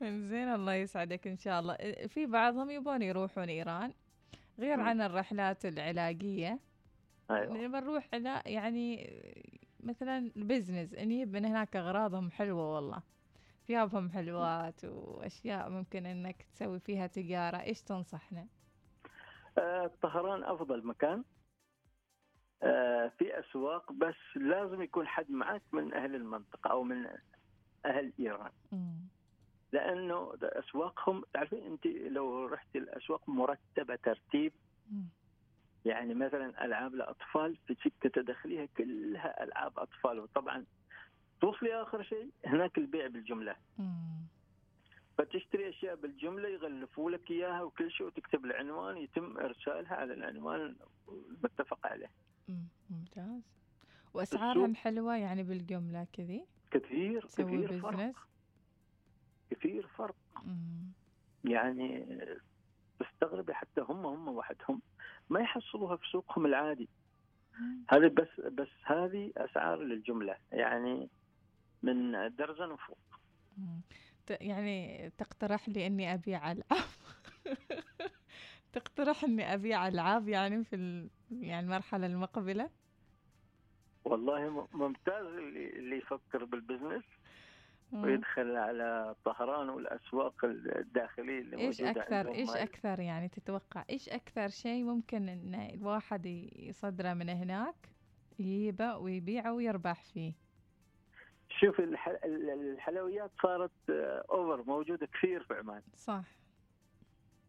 زين 0.01 0.49
الله 0.55 0.75
يسعدك 0.75 1.27
إن 1.27 1.37
شاء 1.37 1.61
الله. 1.61 1.77
في 2.07 2.27
بعضهم 2.27 2.71
يبون 2.71 3.03
يروحون 3.03 3.49
إيران 3.49 3.93
غير. 4.59 4.81
عن 4.81 5.01
الرحلات 5.01 5.67
العلاجية 5.67 6.59
أيوه. 7.31 7.57
لما 7.57 7.81
نروح 7.81 8.15
لا 8.15 8.43
يعني 8.47 9.13
مثلا 9.81 10.19
البزنس 10.37 10.95
نجيب 10.95 11.33
من 11.33 11.45
هناك 11.45 11.77
أغراضهم 11.77 12.31
حلوة 12.31 12.75
والله. 12.75 13.03
ثيابهم 13.67 14.11
حلوات 14.11 14.85
وأشياء 14.85 15.71
ممكن 15.71 16.07
إنك 16.07 16.43
تسوي 16.43 16.81
فيها 16.81 17.07
تجارة. 17.07 17.61
إيش 17.61 17.83
تنصحنا؟ 17.83 18.47
آه، 19.59 19.91
طهران 20.03 20.45
أفضل 20.45 20.87
مكان. 20.87 21.25
آه، 22.63 23.13
في 23.19 23.39
أسواق 23.41 23.93
بس 23.93 24.37
لازم 24.37 24.83
يكون 24.83 25.07
حد 25.07 25.31
معك 25.31 25.63
من 25.73 25.95
أهل 25.95 26.15
المنطقة 26.15 26.71
أو 26.71 26.83
من 26.83 27.07
أهل 27.87 28.13
إيران. 28.21 28.51
مم. 28.73 29.18
لأنه 29.73 30.33
أسواقهم 30.43 31.25
تعرفين 31.33 31.63
أنت 31.63 31.87
لو 31.87 32.47
رحت 32.47 32.77
الأسواق 32.77 33.29
مرتبة 33.29 33.97
ترتيب. 33.97 34.53
يعني 35.85 36.15
مثلا 36.15 36.65
ألعاب 36.65 36.95
الأطفال 36.95 37.57
في 37.67 37.75
سكة 37.75 38.09
تدخليها 38.09 38.67
كلها 38.67 39.45
ألعاب 39.45 39.79
أطفال. 39.79 40.21
وطبعا 40.21 40.65
توصلي 41.41 41.83
آخر 41.83 42.03
شيء 42.03 42.31
هناك 42.47 42.79
البيع 42.79 43.07
بالجملة. 43.07 43.57
فتشتري 45.19 45.69
أشياء 45.69 45.95
بالجملة 45.97 46.49
يغلفوا 46.49 47.11
لك 47.11 47.31
إياها 47.31 47.63
وكل 47.63 47.91
شيء 47.91 48.07
وتكتب 48.07 48.45
العنوان 48.45 48.97
يتم 48.97 49.39
إرسالها 49.39 49.95
على 49.95 50.15
العنوان 50.15 50.77
المتفق 51.09 51.87
عليه. 51.87 52.11
مم. 52.49 52.69
ممتاز. 52.91 53.43
وأسعارهم 54.15 54.75
حلوة 54.75 55.17
يعني 55.17 55.43
بالجملة 55.43 56.07
كذي؟ 56.13 56.45
كثير 56.71 57.27
كثير 57.27 57.81
فرق. 57.81 57.97
بزنس 57.97 58.15
كثير 59.51 59.87
فرق 59.87 60.17
مم. 60.45 60.93
يعني 61.45 62.19
تستغربي 63.01 63.55
حتى 63.55 63.81
هم 63.81 64.07
هم 64.07 64.29
وحدهم 64.29 64.83
ما 65.31 65.41
يحصلوها 65.41 65.97
في 65.97 66.07
سوقهم 66.13 66.47
العادي. 66.47 66.89
هذه 67.89 68.09
بس 68.09 68.41
بس 68.41 68.69
هذه 68.85 69.33
أسعار 69.37 69.79
للجملة 69.79 70.37
يعني 70.53 71.09
من 71.83 72.13
درجن 72.37 72.71
وفوق 72.71 72.99
مم. 73.59 73.81
يعني 74.31 75.11
تقترح 75.19 75.69
لي 75.69 75.87
إني 75.87 76.15
أبيع 76.15 76.53
ألعاب 76.53 76.89
تقترح 78.73 79.25
إني 79.25 79.55
أبيع 79.55 79.89
ألعاب 79.89 80.29
يعني 80.29 80.65
في. 80.65 81.09
يعني 81.31 81.67
المرحلة 81.67 82.07
المقبلة 82.07 82.71
والله 84.05 84.69
ممتاز 84.73 85.27
اللي 85.27 85.71
اللي 85.71 85.97
يفكر 85.97 86.45
بالبزنس. 86.45 87.05
ويدخل 87.93 88.57
على 88.57 89.15
طهران 89.25 89.69
والأسواق 89.69 90.45
الداخلية 90.45 91.39
اللي 91.41 91.57
إيش 91.57 91.81
أكثر 91.83 92.29
إيش. 92.35 92.51
أكثر 92.51 93.01
يعني 93.01 93.29
تتوقع؟ 93.29 93.85
إيش 93.91 94.09
أكثر 94.09 94.49
شيء 94.49 94.85
ممكن 94.85 95.29
إن 95.29 95.55
الواحد 95.75 96.27
يصدره 96.57 97.15
من 97.15 97.29
هناك؟ 97.29 97.75
يجيبه 98.39 98.97
ويبيعه 98.97 99.53
ويربح 99.53 100.05
فيه. 100.05 100.33
شوف 101.61 101.81
الح... 101.81 102.09
ال- 102.09 102.51
الحلويات 102.51 103.31
صارت 103.43 103.71
اوفر 104.31 104.63
موجودة 104.67 105.07
كثير 105.07 105.43
في 105.43 105.55
عمان. 105.55 105.83
صح. 105.95 106.25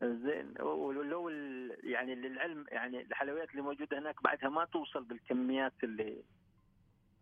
زين 0.03 0.61
ولو 0.61 1.29
يعني 1.83 2.15
للعلم 2.15 2.65
يعني 2.71 3.01
الحلويات 3.01 3.51
اللي 3.51 3.61
موجودة 3.61 3.99
هناك 3.99 4.23
بعدها 4.23 4.49
ما 4.49 4.65
توصل 4.65 5.03
بالكميات 5.03 5.73
اللي 5.83 6.23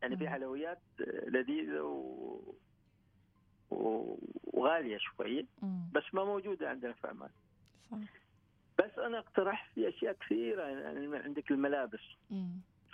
يعني 0.01 0.17
في. 0.17 0.29
حلويات 0.29 0.81
لذيذة 1.27 1.81
و... 1.81 2.39
وغالية 3.69 4.97
شوية. 4.97 5.45
بس 5.93 6.03
ما 6.13 6.23
موجودة 6.23 6.69
عندنا 6.69 6.93
في 6.93 7.07
عمان 7.07 7.29
صح 7.91 7.97
بس 8.79 8.99
أنا 8.99 9.19
اقترح 9.19 9.69
في 9.75 9.89
أشياء 9.89 10.13
كثيرة 10.13 10.63
يعني 10.63 11.17
عندك 11.17 11.51
الملابس 11.51 11.99
مم. 12.31 12.51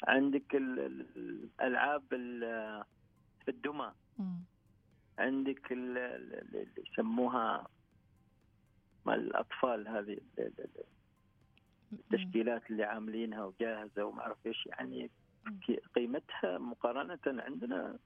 عندك 0.07 0.55
ال- 0.55 0.79
ال- 0.79 1.49
الألعاب 1.59 2.03
ال- 2.13 2.83
الدمى. 3.47 3.91
عندك 5.17 5.71
ال- 5.71 5.97
ال- 5.97 6.39
اللي 6.57 6.67
يسموها 6.91 7.67
مال 9.05 9.19
الأطفال 9.19 9.87
هذه 9.87 10.17
ال- 10.39 10.53
ال- 10.59 10.83
التشكيلات 11.93 12.69
اللي 12.71 12.83
عاملينها 12.83 13.43
وجاهزة 13.43 14.03
وما 14.05 14.21
أعرف 14.21 14.37
إيش 14.45 14.65
يعني 14.65 15.09
قيمتها 15.95 16.57
مقارنة 16.57 17.19
عندنا 17.27 17.97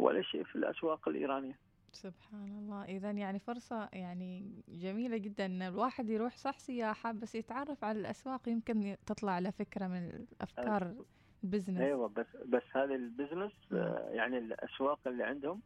ولا 0.00 0.22
شيء 0.22 0.44
في 0.44 0.56
الأسواق 0.56 1.08
الإيرانية. 1.08 1.58
سبحان 1.92 2.48
الله. 2.58 2.84
إذا 2.84 3.10
يعني 3.10 3.38
فرصة 3.38 3.88
يعني 3.92 4.50
جميلة 4.68 5.16
جدا 5.16 5.46
إن 5.46 5.62
الواحد 5.62 6.08
يروح 6.10 6.36
صح 6.36 6.58
سياحة 6.58 7.12
بس 7.12 7.34
يتعرف 7.34 7.84
على 7.84 8.00
الأسواق 8.00 8.48
يمكن 8.48 8.96
تطلع 9.06 9.38
له 9.38 9.50
فكرة 9.50 9.86
من 9.86 10.06
الأفكار 10.10 10.94
ال 11.44 11.48
business 11.48 11.80
أيوه 11.80 12.08
بس 12.08 12.26
بس 12.46 12.62
هذا 12.74 12.94
ال 12.94 13.00
business 13.00 13.52
آه، 13.72 14.08
يعني 14.12 14.38
الأسواق 14.38 14.98
اللي 15.06 15.24
عندهم 15.24 15.60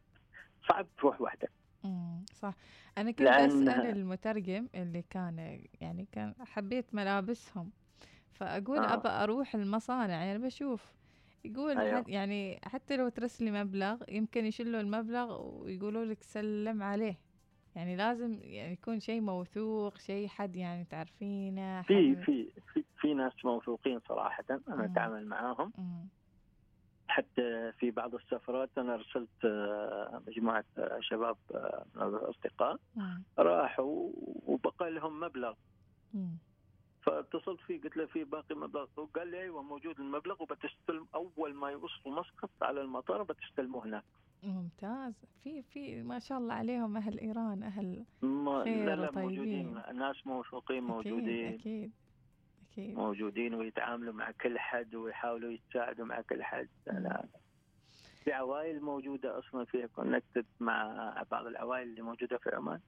صعب 0.69 0.87
تروح 0.97 1.21
وحدك. 1.21 1.51
صح. 2.33 2.53
أنا 2.97 3.11
كنت 3.11 3.27
لأن- 3.27 3.31
أسأل 3.31 3.69
المترجم 3.97 4.67
اللي 4.75 5.01
كان 5.09 5.61
يعني 5.81 6.07
كان 6.11 6.33
حبيت 6.45 6.95
ملابسهم 6.95 7.71
فأقول 8.31 8.77
آه. 8.79 8.93
أبى 8.93 9.07
أروح 9.09 9.55
المصانع 9.55 10.23
يعني 10.23 10.39
بشوف 10.39 10.93
يقول 11.45 11.77
أيوة. 11.77 11.97
حت 11.99 12.09
يعني 12.09 12.59
حتى 12.63 12.97
لو 12.97 13.09
ترسلي 13.09 13.51
مبلغ 13.51 14.03
يمكن 14.09 14.45
يشلوا 14.45 14.81
المبلغ 14.81 15.41
ويقولوا 15.41 16.05
لك 16.05 16.23
سلم 16.23 16.83
عليه 16.83 17.19
يعني 17.75 17.95
لازم 17.95 18.39
يعني 18.41 18.73
يكون 18.73 18.99
شيء 18.99 19.21
موثوق 19.21 19.97
شيء 19.97 20.27
حد 20.27 20.55
يعني 20.55 20.85
تعرفينه 20.85 21.81
في 21.81 22.15
في 22.15 22.51
في, 22.73 22.83
في 22.97 23.13
ناس 23.13 23.33
موثوقين 23.45 23.99
صراحة 24.07 24.43
أنا 24.49 24.61
مم. 24.67 24.81
أتعامل 24.81 25.27
معاهم 25.27 25.73
مم. 25.77 26.09
حتى 27.07 27.71
في 27.79 27.91
بعض 27.91 28.15
السفرات 28.15 28.69
أنا 28.77 28.93
ارسلت 28.93 29.45
آه، 29.45 30.21
مجموعة 30.27 30.65
آه، 30.77 30.97
شباب 31.01 31.37
آه، 31.55 31.85
من 31.95 32.01
الأصدقاء. 32.01 32.77
راحوا 33.39 34.11
وبقى 34.45 34.91
لهم 34.91 35.19
مبلغ 35.19 35.53
مم. 36.13 36.37
فاتصلت 37.05 37.59
فيه 37.59 37.81
قلت 37.81 37.97
له 37.97 38.05
في 38.05 38.23
باقي 38.23 38.55
مبلغ. 38.55 38.87
وقال 38.97 39.27
لي 39.27 39.41
أيوه 39.41 39.61
موجود 39.61 39.99
المبلغ 39.99 40.43
وبتستلم 40.43 41.07
أول 41.15 41.53
ما 41.53 41.69
يوصلوا 41.69 42.19
مسقط 42.19 42.49
على 42.61 42.81
المطار 42.81 43.23
بتستلمه 43.23 43.85
هناك. 43.85 44.03
ممتاز. 44.43 45.13
في 45.43 45.61
في 45.61 46.03
ما 46.03 46.19
شاء 46.19 46.37
الله 46.37 46.53
عليهم 46.53 46.97
أهل 46.97 47.19
إيران 47.19 47.63
أهل 47.63 48.05
خير 48.63 48.85
لا 48.85 48.95
لا 48.95 49.09
وطيبين. 49.09 49.23
موجودين. 49.23 49.81
ناس 49.93 50.27
موثوقين 50.27 50.83
موجودين. 50.83 51.53
أكيد 51.53 51.59
أكيد, 51.59 51.91
أكيد. 52.71 52.95
موجودين 52.95 53.53
ويتعاملوا 53.53 54.13
مع 54.13 54.31
كل 54.31 54.59
حد 54.59 54.95
ويحاولوا 54.95 55.51
يتساعدوا 55.51 56.05
مع 56.05 56.21
كل 56.21 56.43
حد. 56.43 56.69
لا 56.87 57.25
في 58.23 58.33
عوائل 58.33 58.81
موجودة 58.81 59.39
أصلا 59.39 59.65
فيها 59.65 59.87
كونكتد 59.87 60.45
مع 60.59 61.23
بعض 61.31 61.45
العوائل 61.45 61.87
اللي 61.87 62.01
موجودة 62.01 62.37
في 62.37 62.55
عمان. 62.55 62.79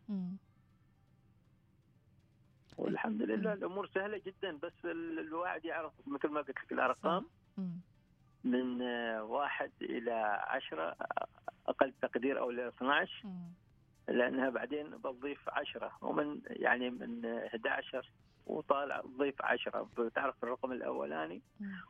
والحمد 2.77 3.21
لله 3.21 3.53
الأمور 3.53 3.87
سهلة 3.87 4.21
جدا 4.25 4.57
بس 4.57 4.73
ال- 4.85 5.19
الواحد 5.19 5.65
يعرف 5.65 5.93
مثل 6.07 6.27
ما 6.27 6.39
قلت 6.41 6.49
لك 6.49 6.71
الأرقام. 6.71 7.25
من 8.43 8.81
واحد 9.21 9.71
إلى 9.81 10.11
عشرة 10.47 10.95
أقل 11.67 11.93
تقدير 12.01 12.39
أو 12.39 12.51
ل 12.51 12.59
12 12.59 13.21
مم. 13.27 13.47
لأنها 14.07 14.49
بعدين 14.49 14.89
بتضيف 14.89 15.49
10 15.49 15.91
ومن 16.01 16.41
يعني 16.49 16.89
من 16.89 17.25
آه، 17.25 17.47
11 17.47 18.11
وطالع 18.45 19.01
تضيف 19.01 19.41
10 19.41 19.89
بتعرف 19.97 20.43
الرقم 20.43 20.71
الأولاني. 20.71 21.41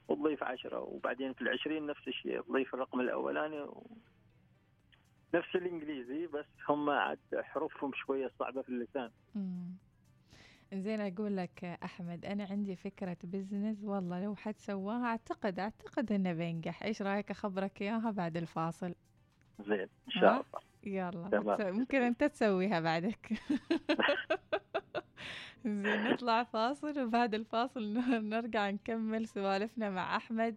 وتضيف 0.08 0.44
10 0.44 0.80
وبعدين 0.80 1.34
في 1.34 1.42
العشرين 1.42 1.86
نفس 1.86 2.08
الشيء 2.08 2.42
تضيف 2.42 2.74
الرقم 2.74 3.00
الأولاني 3.00 3.62
و... 3.62 3.88
نفس 5.34 5.56
الإنجليزي 5.56 6.28
بس 6.28 6.46
هم 6.70 6.90
عاد 6.90 7.20
حروفهم 7.36 7.92
شوية 7.96 8.32
صعبة 8.40 8.62
في 8.62 8.70
اللسان. 8.70 9.12
مم. 9.36 9.70
زين 10.74 11.02
أقول 11.02 11.38
لك 11.38 11.64
أحمد 11.84 12.26
أنا 12.26 12.44
عندي 12.52 12.76
فكرة 12.76 13.18
business 13.24 13.84
والله 13.84 14.24
لو 14.24 14.36
حد 14.36 14.60
سواها 14.60 15.06
أعتقد 15.06 15.60
أعتقد 15.60 16.12
إنه 16.12 16.34
بينجح 16.34 16.84
إيش 16.84 17.02
رأيك 17.02 17.32
أخبرك 17.32 17.82
إياها 17.82 18.12
بعد 18.12 18.38
الفاصل 18.38 18.96
زين 19.60 19.80
إن؟ 19.80 19.90
شاء 20.10 20.32
الله 20.32 20.44
يلا 20.84 21.30
تمام. 21.30 21.76
ممكن 21.76 22.02
أنت 22.02 22.24
تسويها 22.24 22.80
بعدك 22.80 23.34
زين 25.66 26.04
نطلع 26.04 26.44
فاصل 26.44 27.00
وبعد 27.00 27.34
الفاصل 27.34 27.94
نرجع 28.30 28.70
نكمل 28.70 29.28
سوالفنا 29.28 29.90
مع 29.90 30.16
أحمد 30.16 30.56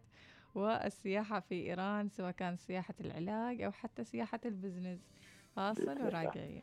والسياحة 0.55 1.41
في 1.41 1.55
إيران 1.55 2.09
سواء 2.09 2.31
كان 2.31 2.57
سياحة 2.57 2.95
العلاج 3.01 3.63
أو 3.63 3.73
حتى 3.73 4.05
سياحة 4.05 4.41
ال 4.45 4.51
business 4.51 5.01
فاصل. 5.57 6.03
وراجعين 6.03 6.63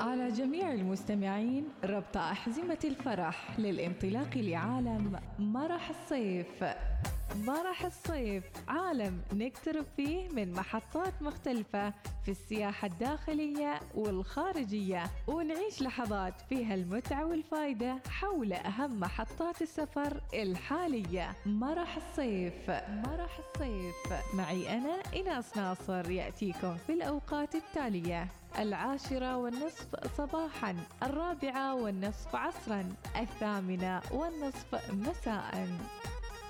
على 0.00 0.28
جميع 0.28 0.72
المستمعين 0.72 1.64
ربط 1.84 2.16
أحزمة 2.16 2.78
الفرح 2.84 3.60
للانطلاق 3.60 4.30
لعالم 4.36 5.20
مرح 5.38 5.90
الصيف. 5.90 6.64
مرح 7.36 7.84
الصيف 7.84 8.44
عالم 8.68 9.22
نقترب 9.32 9.84
فيه 9.96 10.28
من 10.28 10.52
محطات 10.52 11.22
مختلفة 11.22 11.92
في 12.24 12.30
السياحة 12.30 12.86
الداخلية 12.88 13.80
والخارجية 13.94 15.04
ونعيش 15.26 15.82
لحظات 15.82 16.34
فيها 16.48 16.74
المتعة 16.74 17.26
والفائدة 17.26 17.98
حول 18.08 18.52
أهم 18.52 19.00
محطات 19.00 19.62
السفر 19.62 20.20
الحالية. 20.34 21.32
مرح 21.46 21.96
الصيف 21.96 22.70
مرح 23.06 23.38
الصيف 23.38 23.94
معي 24.34 24.78
أنا 24.78 24.94
إناس 25.16 25.56
ناصر 25.56 26.10
يأتيكم 26.10 26.76
في 26.86 26.92
الأوقات 26.92 27.54
التالية. 27.54 28.28
العاشرة 28.58 29.36
والنصف 29.36 29.86
صباحا 30.18 30.76
الرابعة 31.02 31.74
والنصف 31.74 32.36
عصرا 32.36 32.84
الثامنة 33.16 34.00
والنصف 34.12 34.90
مساء. 34.92 35.68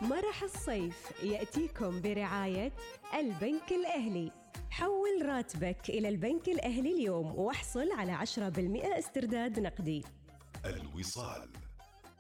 مرح 0.03 0.43
الصيف 0.43 1.13
يأتيكم 1.23 2.01
برعاية 2.01 2.73
البنك 3.15 3.73
الأهلي. 3.73 4.33
حول 4.71 5.27
راتبك 5.27 5.91
إلى 5.91 6.09
البنك 6.09 6.49
الأهلي 6.49 6.95
اليوم 6.95 7.27
واحصل 7.39 7.93
على 7.93 8.13
10% 8.13 8.99
استرداد 8.99 9.61
نقدي. 9.61 10.05
الوصال 10.65 11.49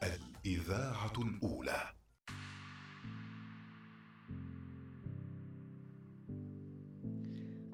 الإذاعة 0.02 1.12
الأولى. 1.18 1.92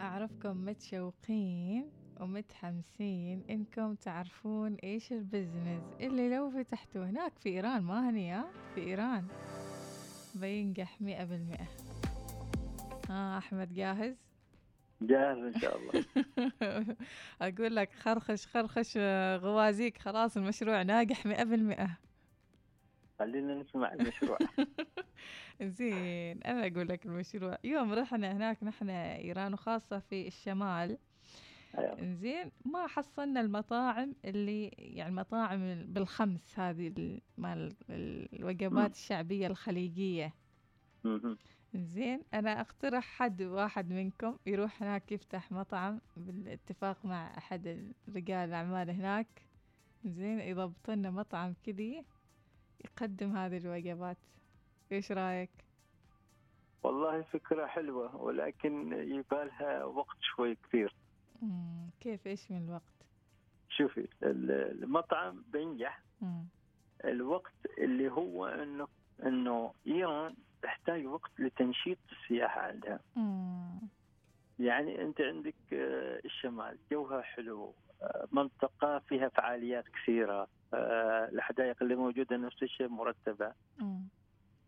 أعرفكم 0.01 0.65
متشوقين 0.65 1.91
ومتحمسين 2.21 3.45
إنكم 3.51 3.95
تعرفون 3.95 4.75
إيش 4.75 5.13
البزنس 5.13 5.83
اللي 6.01 6.37
لو 6.37 6.51
فتحتوه 6.51 7.11
هناك 7.11 7.39
في 7.39 7.49
إيران 7.49 7.83
ما 7.83 8.11
هني 8.11 8.33
ها؟ 8.33 8.51
في 8.75 8.81
إيران. 8.81 9.27
بينجح 10.41 11.01
مئة 11.01 11.25
بالمئة. 11.25 11.67
ها 13.09 13.39
أحمد 13.39 13.75
جاهز؟ 13.75 14.17
جاهز 15.03 15.39
إن 15.39 15.61
شاء 15.61 15.77
الله. 15.79 16.05
أقول 17.43 17.77
لك 17.77 17.93
خرخش 17.93 18.47
خرخش 18.47 18.95
آه، 18.97 19.37
غوازيك. 19.37 19.99
خلاص 19.99 20.37
المشروع 20.37 20.83
ناجح 20.83 21.27
مئة 21.27 21.45
بالمئة. 21.45 21.99
خلينا 23.19 23.55
نسمع 23.55 23.93
المشروع. 23.93 24.39
زين 25.63 26.43
أنا 26.43 26.67
أقول 26.67 26.89
لك 26.89 27.07
المشروع. 27.07 27.59
يوم 27.65 27.93
رحنا 27.93 28.33
هناك 28.33 28.63
نحن 28.65 28.91
إيران 28.91 29.53
وخاصة 29.55 29.99
في 29.99 30.27
الشمال 30.27 30.99
أيوة. 31.79 32.15
زين 32.15 32.51
ما 32.65 32.87
حصلنا 32.87 33.41
المطاعم 33.41 34.15
اللي 34.25 34.69
يعني 34.69 35.09
المطاعم 35.11 35.83
بالخمس 35.93 36.59
هذه 36.59 36.89
ال- 36.89 37.21
مال 37.39 37.75
ال- 37.91 38.39
الوجبات 38.41 38.91
الشعبية 38.93 39.47
الخليجية 39.47 40.35
مهم. 41.05 41.39
زين 41.75 42.23
أنا 42.35 42.61
أقترح 42.61 43.05
حد 43.05 43.43
واحد 43.43 43.91
منكم 43.93 44.37
يروح 44.47 44.83
هناك 44.83 45.13
يفتح 45.13 45.53
مطعم 45.53 46.01
بالاتفاق 46.17 47.05
مع 47.07 47.39
أحد 47.39 47.93
رجال 48.09 48.49
الأعمال 48.49 48.91
هناك 48.91 49.27
زين 50.05 50.41
يضبط 50.41 50.91
لنا 50.91 51.11
مطعم 51.11 51.55
كذي 51.65 52.05
يقدم 52.85 53.37
هذه 53.37 53.57
الوجبات 53.57 54.17
إيش 54.93 55.13
رأيك؟ 55.13 55.51
والله 56.83 57.23
فكرة 57.23 57.67
حلوة 57.67 58.17
ولكن 58.17 58.93
يبالها 58.93 59.85
وقت 59.85 60.17
شوي 60.21 60.55
كثير 60.55 60.95
مم. 61.43 61.91
كيف 62.01 62.27
إيش 62.27 62.51
من 62.51 62.65
الوقت؟ 62.65 62.83
شوفي 63.69 64.01
ال- 64.23 64.83
المطعم 64.85 65.43
بينجح 65.53 66.03
مم. 66.21 66.45
الوقت 67.05 67.53
اللي 67.79 68.11
هو 68.13 68.47
انه 68.47 68.89
إنه 69.27 69.73
إيران 69.87 70.35
تحتاج 70.63 71.07
وقت 71.07 71.31
لتنشيط 71.39 71.99
السياحة 72.13 72.61
عندها 72.61 73.01
مم. 73.17 73.79
يعني 74.59 75.03
أنت 75.03 75.21
عندك 75.21 75.55
آه، 75.73 76.21
الشمال 76.25 76.79
جوها 76.91 77.23
حلو 77.23 77.75
آه، 78.03 78.29
منطقة 78.33 78.99
فيها 78.99 79.29
فعاليات 79.29 79.85
كثيرة 79.89 80.49
آه، 80.75 81.29
الحدائق 81.29 81.83
اللي 81.83 81.95
موجودة 81.95 82.37
نفس 82.37 82.63
الشيء 82.63 82.89
مرتبة 82.89 83.53
مم. 83.79 84.03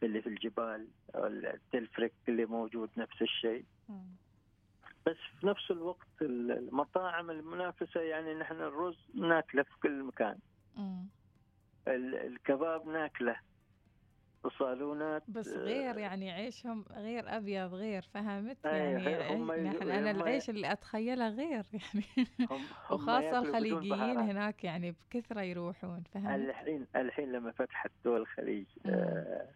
اللي 0.02 0.22
في 0.22 0.28
الجبال 0.28 0.88
التلفريك 1.14 2.12
اللي 2.28 2.46
موجود 2.46 2.90
نفس 2.96 3.22
الشيء 3.22 3.64
مم. 3.88 4.06
بس 5.10 5.16
في 5.40 5.46
نفس 5.46 5.70
الوقت 5.70 6.08
المطاعم 6.22 7.30
المنافسة 7.30 8.00
يعني 8.00 8.34
نحن 8.34 8.54
الرز 8.54 8.98
ناكلة 9.14 9.62
في 9.62 9.74
كل 9.82 10.02
مكان. 10.02 10.38
مم. 10.76 11.06
ال- 11.88 12.14
الكباب 12.26 12.86
ناكلة. 12.88 13.36
الصالونات 14.44 15.22
بس 15.28 15.48
آه، 15.48 15.58
غير 15.58 15.98
يعني 15.98 16.30
عيشهم 16.30 16.84
غير 16.90 17.36
أبيض 17.36 17.74
غير 17.74 18.02
فهمت؟ 18.14 18.66
أي، 18.66 18.78
يعني 18.78 19.12
يز- 19.12 19.66
نحن 19.66 19.90
أنا 19.90 20.10
هم- 20.10 20.16
العيش 20.20 20.50
اللي 20.50 20.72
اتخيله 20.72 21.28
غير 21.28 21.64
يعني. 21.72 22.04
هم 22.50 22.60
وخاصة 22.90 23.38
الخليجيين. 23.38 24.18
هناك 24.18 24.64
يعني 24.64 24.90
بكثرة 24.90 25.40
يروحون 25.40 26.02
فهمت؟ 26.14 26.26
الحين 26.48 26.86
الحين 26.96 27.32
لما 27.32 27.50
فتحت 27.52 27.90
دول 28.04 28.20
الخليج 28.20 28.66
آه، 28.86 29.48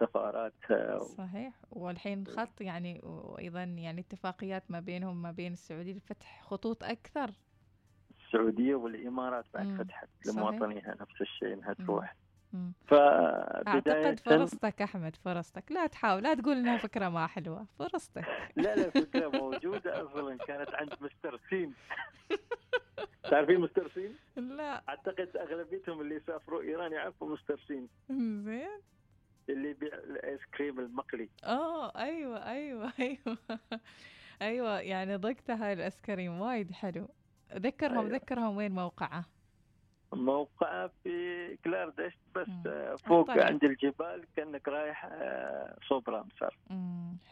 سفارات 0.00 0.52
آه، 0.70 0.98
صحيح. 0.98 1.52
والحين 1.70 2.26
خط 2.26 2.60
يعني 2.60 3.00
وأيضا 3.02 3.62
يعني 3.62 4.00
اتفاقيات 4.00 4.70
ما 4.70 4.80
بينهم 4.80 5.22
ما 5.22 5.30
بين 5.30 5.52
السعودية 5.52 5.92
لفتح 5.94 6.42
خطوط 6.42 6.84
أكثر. 6.84 7.30
السعودية 8.26 8.74
والإمارات 8.74 9.44
بعد 9.54 9.66
مم. 9.66 9.76
فتحت. 9.84 10.08
لمواطنيها 10.26 10.96
نفس 11.00 11.20
الشيء 11.20 11.52
إنها. 11.54 11.72
تروح. 11.72 12.16
أعتقد 13.66 14.20
فرصتك 14.20 14.82
أحمد 14.82 15.16
فرصتك. 15.16 15.72
لا 15.72 15.86
تحاول 15.86 16.22
لا 16.22 16.34
تقول 16.34 16.56
إنها 16.56 16.76
فكرة 16.76 17.08
ما 17.08 17.26
حلوة 17.26 17.66
فرصتك. 17.78 18.24
لا 18.56 18.74
لا 18.76 18.90
فكرة 18.90 19.28
موجودة 19.28 20.02
أصلا 20.04 20.36
كانت 20.36 20.68
عند 20.74 20.92
مستر 21.00 21.40
سين. 21.50 21.74
تعرفين 23.30 23.60
مستر 23.60 23.90
سين؟ 23.94 24.14
لا. 24.36 24.82
أعتقد 24.88 25.36
أغلبيتهم 25.36 26.00
اللي 26.00 26.20
سافروا 26.26 26.62
إيران 26.62 26.92
يعرفوا 26.92 27.28
مستر 27.34 27.58
سين. 27.68 27.88
زين 28.44 28.80
اللي 29.48 29.70
يبيع 29.70 29.94
الايس 29.94 30.40
كريم 30.58 30.80
المقلي 30.80 31.28
آه 31.44 31.98
أيوه 31.98 32.50
أيوه 32.50 32.92
أيوه 33.00 33.38
أيوه 34.42 34.80
يعني 34.80 35.16
ضقت 35.16 35.50
هاي 35.50 35.72
الاسكريم 35.72 36.40
وايد 36.40 36.72
حلو 36.72 37.08
ذكرهم 37.54 37.98
أيوة. 37.98 38.10
ذكرهم 38.10 38.56
وين 38.56 38.72
موقعه 38.72 39.24
موقعه 40.12 40.90
في 41.04 41.56
كلاردشت 41.64 42.18
بس 42.34 42.48
مم. 42.48 42.96
فوق 42.96 43.30
الطريق. 43.30 43.44
عند 43.46 43.64
الجبال 43.64 44.24
كأنك 44.36 44.68
رايح 44.68 45.08
آه، 45.12 45.76
صوب 45.88 46.10
رامسر 46.10 46.58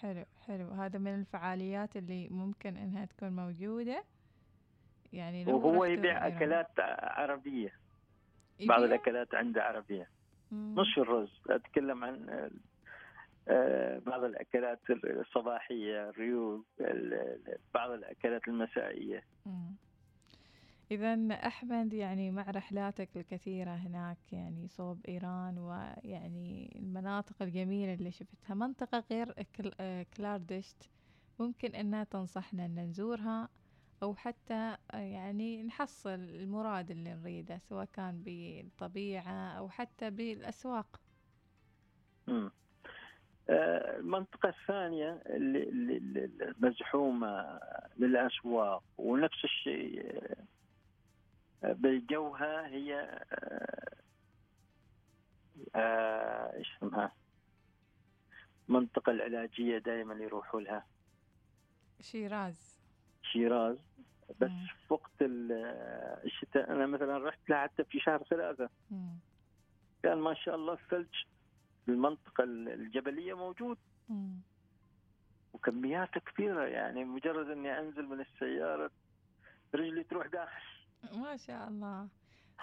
حلو 0.01 0.25
حلو 0.47 0.69
هذا 0.69 0.99
من 0.99 1.15
الفعاليات 1.15 1.97
اللي 1.97 2.29
ممكن 2.29 2.77
إنها 2.77 3.05
تكون 3.05 3.37
موجودة 3.37 4.05
يعني 5.13 5.45
لو 5.45 5.57
وهو 5.57 5.85
يبيع. 5.85 6.27
أكلات 6.27 6.71
عربية 7.01 7.73
بعض؟ 8.61 8.83
الأكلات 8.83 9.35
عنده 9.35 9.63
عربية. 9.63 10.09
مش 10.53 10.99
الرز. 10.99 11.41
أتكلم 11.51 12.05
عن 12.05 12.51
آه، 13.49 13.99
بعض 13.99 14.25
الأكلات 14.25 14.81
الصباحية 14.91 16.09
الريوق 16.09 16.65
ال- 16.81 17.15
ال- 17.15 17.59
بعض 17.75 17.91
الأكلات 17.91 18.49
المسائية. 18.49 19.25
إذا 20.91 21.33
أحمد 21.33 21.93
يعني 21.93 22.31
مع 22.31 22.51
رحلاتك 22.51 23.09
الكثيرة 23.17 23.71
هناك 23.71 24.33
يعني 24.33 24.69
صوب 24.69 25.01
إيران 25.09 25.59
ويعني 25.59 26.73
المناطق 26.79 27.43
الجميلة 27.43 27.95
اللي 27.95 28.11
شفتها 28.11 28.55
منطقة 28.55 29.05
غير 29.11 29.35
آه، 29.81 30.07
كلاردشت 30.17 30.91
ممكن 31.41 31.75
أنها 31.75 32.05
تنصحنا 32.05 32.65
أن 32.67 32.79
نزورها؟ 32.79 33.49
أو 34.05 34.15
حتى 34.15 34.77
آه، 34.91 34.97
يعني 34.97 35.63
نحصل 35.63 36.11
المراد 36.11 36.91
اللي 36.91 37.15
نريده 37.15 37.59
سواء 37.59 37.85
كان 37.85 38.23
بالطبيعة 38.23 39.59
أو 39.59 39.69
حتى 39.69 40.11
بالأسواق. 40.11 41.01
مم. 42.27 42.51
آه، 43.51 43.97
المنطقة 43.97 44.49
الثانية 44.49 45.23
المزحومة 45.27 47.61
للأسواق 47.97 48.83
ونفس 48.99 49.45
الشيء 49.45 50.23
آه، 51.65 51.73
بالجوها 51.73 52.67
هي 52.67 53.21
إيش 56.57 56.77
اسمها؟ 56.77 57.13
المنطقة 58.69 59.13
العلاجية 59.13 59.79
دائما 59.79 60.15
يروحوا 60.15 60.61
لها. 60.61 60.87
شيراز. 62.01 62.84
شيراز 63.35 63.77
بس 64.41 64.51
مم. 64.51 64.67
في 64.89 64.95
وقت 64.95 65.23
ال- 65.23 65.53
الشتاء 66.25 66.71
أنا 66.73 66.87
مثلا 66.87 67.19
رحت 67.29 67.51
لها 67.51 67.59
حتى 67.63 67.85
في 67.85 68.01
شهر 68.01 68.23
ثلاثة 68.23 68.69
مم. 68.91 69.19
كان 70.03 70.19
ما 70.19 70.35
شاء 70.35 70.55
الله 70.55 70.73
الثلج 70.73 71.15
في 71.85 71.91
المنطقة 71.91 72.45
الجبلية 72.45 73.35
موجود 73.35 73.79
مم. 74.09 74.41
وكميات 75.53 76.19
كبيرة 76.19 76.65
يعني 76.65 77.05
مجرد 77.05 77.51
إني 77.51 77.79
أنزل 77.79 78.07
من 78.07 78.21
السيارة 78.21 78.91
رجلي 79.75 80.05
تروح 80.05 80.27
داخل 80.27 80.63
ما 81.13 81.37
شاء 81.37 81.69
الله 81.69 82.09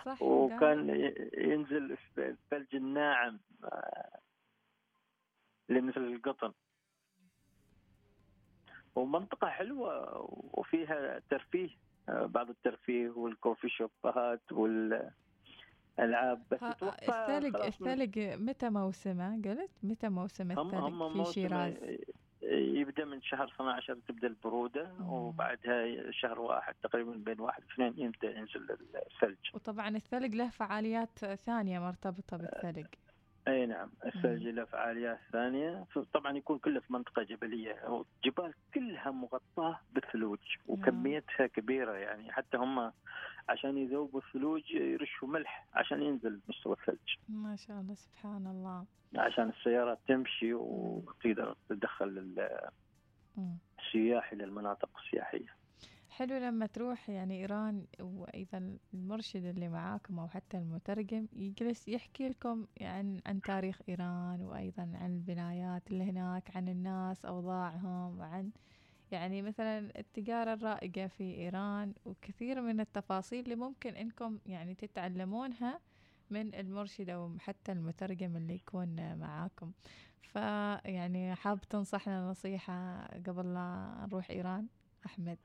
صح 0.05 0.21
وكان 0.21 0.89
ينزل 1.37 1.97
الثلج 2.17 2.75
الناعم 2.75 3.39
آه، 3.63 4.19
اللي 5.69 5.81
مثل 5.81 6.01
القطن 6.01 6.53
ومنطقة 8.95 9.47
حلوة 9.47 10.15
وفيها 10.53 11.21
ترفيه 11.29 11.69
آه، 12.09 12.25
بعض 12.25 12.49
الترفيه 12.49 13.09
والكوفي 13.09 13.69
شوبات 13.69 14.41
والألعاب 14.51 16.43
بس 16.51 16.63
ها- 16.63 16.73
توفى 16.73 17.09
الثلج 17.09 17.55
الثلج 17.55 18.19
متى 18.19 18.69
موسمه 18.69 19.41
قلت؟ 19.45 19.71
متى 19.83 20.09
موسم 20.09 20.51
الثلج؟ 20.51 20.75
هم 20.75 21.23
في 21.23 21.31
شيراز. 21.33 21.73
يبدأ 22.53 23.05
من 23.05 23.21
شهر 23.21 23.47
12 23.47 23.97
تبدأ 24.07 24.27
البرودة 24.27 24.91
مم. 24.99 25.09
وبعدها 25.13 26.11
شهر 26.11 26.39
واحد 26.39 26.75
تقريبا 26.83 27.11
بين 27.11 27.39
واحد 27.39 27.63
واثنين 27.65 27.93
يبدأ 28.05 28.31
ينزل 28.37 28.77
الثلج. 29.11 29.37
وطبعا 29.53 29.87
الثلج 29.89 30.35
له 30.35 30.49
فعاليات 30.49 31.19
ثانية 31.25 31.79
مرتبطة 31.79 32.37
بالثلج. 32.37 32.85
أي 33.47 33.65
نعم 33.65 33.89
الثلج 34.05 34.47
له 34.47 34.65
فعاليات 34.65 35.19
ثانية. 35.31 35.85
طبعا 36.13 36.37
يكون 36.37 36.57
كله 36.57 36.79
في 36.79 36.93
منطقة 36.93 37.23
جبلية. 37.23 38.03
الجبال 38.15 38.53
كلها 38.73 39.11
مغطاة 39.11 39.79
بالثلوج 39.93 40.39
وكميتها 40.67 41.47
كبيرة 41.47 41.91
يعني. 41.91 42.31
حتى 42.31 42.57
هم 42.57 42.91
عشان 43.49 43.77
يذوبوا 43.77 44.19
الثلوج 44.19 44.71
يرشوا 44.71 45.27
ملح 45.27 45.67
عشان 45.73 46.01
ينزل 46.01 46.39
مستوى 46.49 46.73
الثلج. 46.73 47.15
ما 47.29 47.55
شاء 47.55 47.79
الله 47.79 47.95
سبحان 47.95 48.47
الله. 48.47 48.85
عشان 49.15 49.49
السيارات 49.49 49.99
تمشي 50.07 50.53
وتقدر 50.53 51.55
تدخل. 51.69 52.35
السياح 53.79 54.31
إلى 54.31 54.43
المناطق 54.43 54.89
السياحية. 54.97 55.60
حلو 56.21 56.37
لما 56.37 56.65
تروح 56.65 57.09
يعني 57.09 57.39
إيران 57.41 57.85
وأيضا 57.99 58.77
المرشد 58.93 59.45
اللي 59.45 59.69
معاكم 59.69 60.19
أو 60.19 60.27
حتى 60.27 60.57
المترجم 60.57 61.27
يجلس 61.33 61.87
يحكي 61.87 62.29
لكم 62.29 62.67
عن 62.81 63.21
عن 63.25 63.43
تاريخ 63.43 63.79
إيران 63.89 64.41
وأيضا 64.41 64.81
عن 64.95 65.15
البنايات 65.15 65.91
اللي 65.91 66.03
هناك 66.03 66.57
عن 66.57 66.69
الناس 66.69 67.25
أوضاعهم 67.25 68.19
وعن 68.19 68.51
يعني 69.11 69.41
مثلا 69.41 69.99
التجارة 69.99 70.53
الرائجة 70.53 71.07
في 71.07 71.23
إيران 71.35 71.93
وكثير 72.05 72.61
من 72.61 72.79
التفاصيل 72.79 73.43
اللي 73.43 73.55
ممكن 73.55 73.95
إنكم 73.95 74.39
يعني 74.45 74.75
تتعلمونها 74.75 75.81
من 76.29 76.55
المرشد 76.55 77.09
أو 77.09 77.37
حتى 77.39 77.71
المترجم 77.71 78.37
اللي 78.37 78.55
يكون 78.55 79.15
معاكم. 79.17 79.73
فيعني 80.21 81.35
حاب 81.35 81.61
تنصحنا 81.61 82.29
نصيحة 82.29 83.05
قبل 83.07 83.53
لا 83.53 84.07
نروح 84.09 84.29
إيران؟ 84.31 84.67
أحمد. 85.05 85.39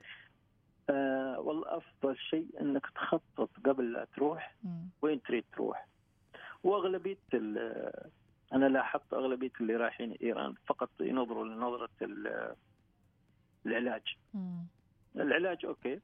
آه 0.90 1.40
والله 1.40 1.76
افضل 1.76 2.16
شيء 2.18 2.46
إنك 2.60 2.86
تخطط 2.94 3.50
قبل 3.64 3.92
لا 3.92 4.06
تروح. 4.16 4.56
وين 5.02 5.22
تريد 5.22 5.44
تروح 5.52 5.86
وأغلبية 6.62 7.18
ال- 7.34 8.10
أنا 8.52 8.66
لاحظت 8.66 9.12
أغلبية 9.14 9.50
اللي 9.60 9.76
رايحين 9.76 10.12
إيران 10.12 10.54
فقط 10.66 10.90
ينظروا 11.00 11.44
لنظرة 11.44 11.88
ال- 12.02 12.54
العلاج 13.66 14.02
مم. 14.34 14.66
العلاج 15.16 15.64
okay 15.66 16.00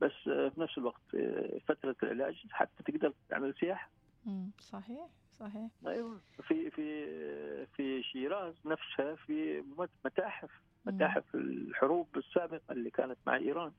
بس 0.00 0.12
آه، 0.28 0.48
في 0.48 0.60
نفس 0.60 0.78
الوقت 0.78 1.14
آه، 1.14 1.58
فترة 1.68 1.96
العلاج 2.02 2.46
حتى 2.50 2.82
تقدر 2.92 3.12
تعمل 3.28 3.54
سياحة 3.60 3.90
مم. 4.26 4.50
صحيح 4.58 5.06
صحيح 5.38 5.70
أيوه 5.86 6.20
في 6.42 6.70
في 6.70 7.66
في 7.66 8.02
شيراز 8.02 8.54
نفسها 8.64 9.14
في 9.14 9.60
مت- 9.78 9.90
متاحف. 10.04 10.50
متاحف 10.86 11.34
الحروب 11.34 12.08
السابقة 12.16 12.72
اللي 12.72 12.90
كانت 12.90 13.18
مع 13.26 13.36
إيران. 13.36 13.72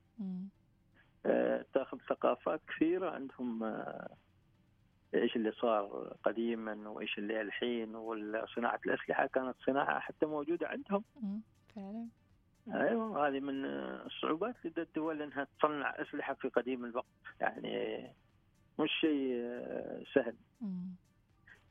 آه، 1.26 1.66
تاخذ 1.74 1.98
ثقافات 2.10 2.62
كثيرة 2.68 3.10
عندهم 3.10 3.64
آه، 3.64 4.10
إيش 5.14 5.36
اللي 5.36 5.52
صار 5.52 6.14
قديما 6.24 6.90
وإيش 6.90 7.18
اللي 7.18 7.42
الحين 7.42 7.96
وصناعة 7.96 8.80
الأسلحة 8.86 9.28
كانت 9.28 9.56
صناعة 9.66 10.00
حتى 10.00 10.26
موجودة 10.26 10.68
عندهم. 10.68 11.04
فعلا 11.76 12.08
أيوه 12.74 13.28
هذه 13.28 13.40
من 13.40 13.66
الصعوبات 13.66 14.56
لدى 14.66 14.82
الدول 14.82 15.22
إنها 15.22 15.48
تصنع 15.60 15.90
أسلحة 16.02 16.34
في 16.34 16.50
قديم 16.50 16.86
الوقت 16.86 17.06
يعني 17.40 18.02
مش 18.80 18.90
شيء 19.02 19.34
آه، 19.36 20.04
سهل 20.14 20.36
مم. 20.62 20.96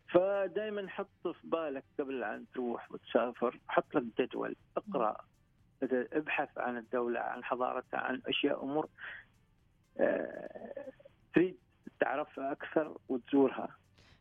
فدائما 0.08 0.88
حط 0.88 1.28
في 1.28 1.46
بالك 1.48 1.84
قبل 2.00 2.24
أن 2.24 2.44
تروح 2.54 2.92
وتسافر 2.92 3.60
حط 3.68 3.94
لك 3.94 4.04
جدول 4.20 4.56
اقرأ 4.76 5.16
ابحث 6.12 6.58
عن 6.58 6.76
الدولة 6.76 7.20
عن 7.20 7.44
حضارتها 7.44 8.00
عن 8.00 8.22
أشياء 8.26 8.64
أمور 8.64 8.88
آه، 10.00 10.92
تريد 11.34 11.56
تعرفها 12.00 12.52
أكثر 12.52 12.96
وتزورها. 13.08 13.68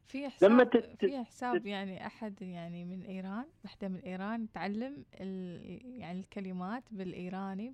في 0.07 0.29
حساب 0.29 0.51
لما 0.51 0.63
تت- 0.63 0.95
في 0.99 1.23
حساب 1.23 1.65
يعني 1.65 2.05
أحد 2.07 2.41
يعني 2.41 2.85
من 2.85 3.01
إيران 3.01 3.45
وحده 3.65 3.87
من 3.87 3.99
إيران 3.99 4.51
تعلم 4.51 5.05
ال 5.21 5.61
يعني 6.01 6.19
الكلمات 6.19 6.83
بالإيراني 6.91 7.73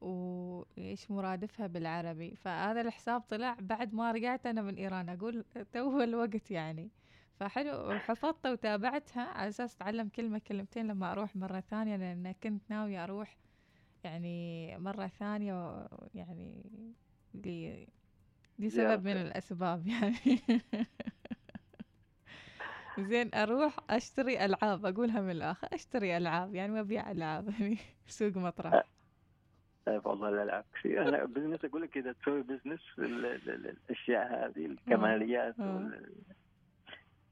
وإيش 0.00 1.10
مرادفها 1.10 1.66
بالعربي. 1.66 2.36
فهذا 2.36 2.80
الحساب 2.80 3.20
طلع 3.20 3.56
بعد 3.60 3.94
ما 3.94 4.12
رجعت 4.12 4.46
أنا 4.46 4.62
من 4.62 4.74
إيران. 4.74 5.08
أقول 5.08 5.44
تو 5.72 6.00
الوقت 6.02 6.50
يعني. 6.50 6.90
فحلو. 7.40 7.98
حفظتها 7.98 8.52
وتابعتها 8.52 9.22
على 9.22 9.48
أساس 9.48 9.76
أتعلم 9.76 10.08
كلمة 10.08 10.38
كلمتين 10.46 10.86
لما 10.86 11.12
أروح 11.12 11.36
مرة 11.36 11.60
ثانية 11.60 11.96
لأن 11.96 12.32
كنت 12.42 12.62
ناويه 12.70 13.04
أروح 13.04 13.36
يعني 14.04 14.76
مرة 14.78 15.06
ثانية 15.06 15.86
يعني 16.14 16.62
ل- 17.34 17.86
لسبب 18.58 19.04
من. 19.04 19.12
الأسباب 19.16 19.86
يعني. 19.86 20.16
زين 22.98 23.34
أروح 23.34 23.76
أشتري 23.90 24.44
ألعاب. 24.44 24.86
أقولها 24.86 25.20
من 25.20 25.30
الآخر 25.30 25.68
أشتري 25.72 26.16
ألعاب 26.16 26.54
يعني 26.54 26.72
وأبيع 26.72 27.10
ألعاب 27.10 27.48
يعني 27.60 27.78
سوق 28.06 28.36
مطرح. 28.36 28.82
طيب 29.86 30.06
والله 30.06 30.28
الالعاب 30.28 30.64
كثير 30.74 31.08
أنا 31.08 31.24
business 31.24 31.64
أقول 31.64 31.82
لك 31.82 31.96
إذا 31.96 32.12
تسوي 32.12 32.42
business 32.42 32.80
ال- 32.98 33.26
ال- 33.26 33.50
ال- 33.50 33.66
الأشياء 33.90 34.46
هذه 34.46 34.66
الكماليات 34.66 35.60
آه. 35.60 35.90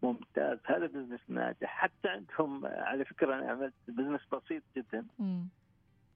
ممتاز. 0.03 0.59
هذا 0.67 0.87
business 0.87 1.21
ناجح. 1.29 1.69
حتى 1.69 2.09
عندهم 2.09 2.67
على 2.67 3.05
فكرة 3.05 3.35
أنا 3.35 3.51
عملت 3.51 3.75
بزنس 3.89 4.21
بسيط 4.33 4.63
جدا. 4.77 5.07
مم. 5.19 5.49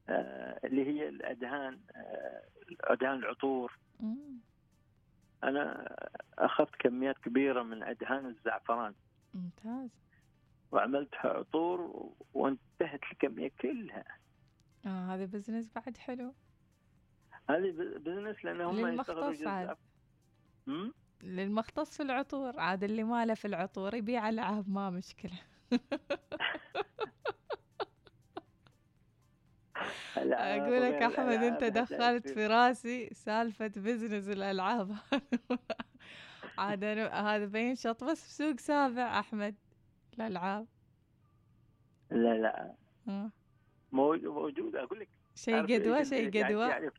آه، 0.08 0.60
اللي 0.64 0.86
هي 0.86 1.08
الأدهان 1.08 1.80
آه، 1.96 2.42
أدهان 2.80 3.18
العطور. 3.18 3.78
مم. 4.00 4.38
أنا 5.44 5.96
أخذت 6.38 6.74
كميات 6.78 7.18
كبيرة 7.18 7.62
من 7.62 7.82
أدهان 7.82 8.26
الزعفران. 8.26 8.94
ممتاز. 9.34 9.90
وعملتها 10.72 11.28
عطور 11.30 12.10
وانتهت 12.34 13.00
الكمية 13.12 13.50
كلها. 13.60 14.04
آه 14.86 15.14
هذا 15.14 15.24
business 15.24 15.70
بعد 15.74 15.96
حلو. 15.96 16.34
هذه 17.50 17.70
business 17.98 18.44
لأن 18.44 18.60
هم 18.60 18.86
يستغلوا 18.86 19.74
للمختص 21.24 21.96
في 21.96 22.02
العطور 22.02 22.60
عاد 22.60 22.84
اللي 22.84 23.04
ماله 23.04 23.34
في 23.34 23.44
العطور 23.46 23.94
يبيع 23.94 24.28
ألعاب 24.28 24.68
ما 24.70 24.90
مشكلة. 24.90 25.40
الألعاب 30.16 30.62
أقول 30.62 30.82
لك 30.82 30.94
أحمد 31.02 31.42
أنت 31.42 31.64
دخلت 31.64 32.28
في 32.28 32.46
راسي 32.46 33.08
سالفة 33.14 33.66
بزنس 33.76 34.28
الألعاب. 34.28 34.96
عاد 36.58 36.84
هذا 36.84 37.46
بين 37.46 37.74
شط 37.76 38.04
بس 38.04 38.22
في 38.26 38.32
سوق 38.32 38.60
سابع 38.60 39.18
أحمد 39.20 39.54
الألعاب. 40.14 40.66
لا 42.10 42.34
لا. 42.34 42.74
مو- 43.92 44.12
موجود 44.22 44.76
أقول 44.76 45.00
لك 45.00 45.08
شيء 45.34 45.62
قدوة؟ 45.62 46.02
شيء 46.02 46.34
يعني- 46.36 46.44
قدوة؟ 46.48 46.68
يعني 46.68 46.90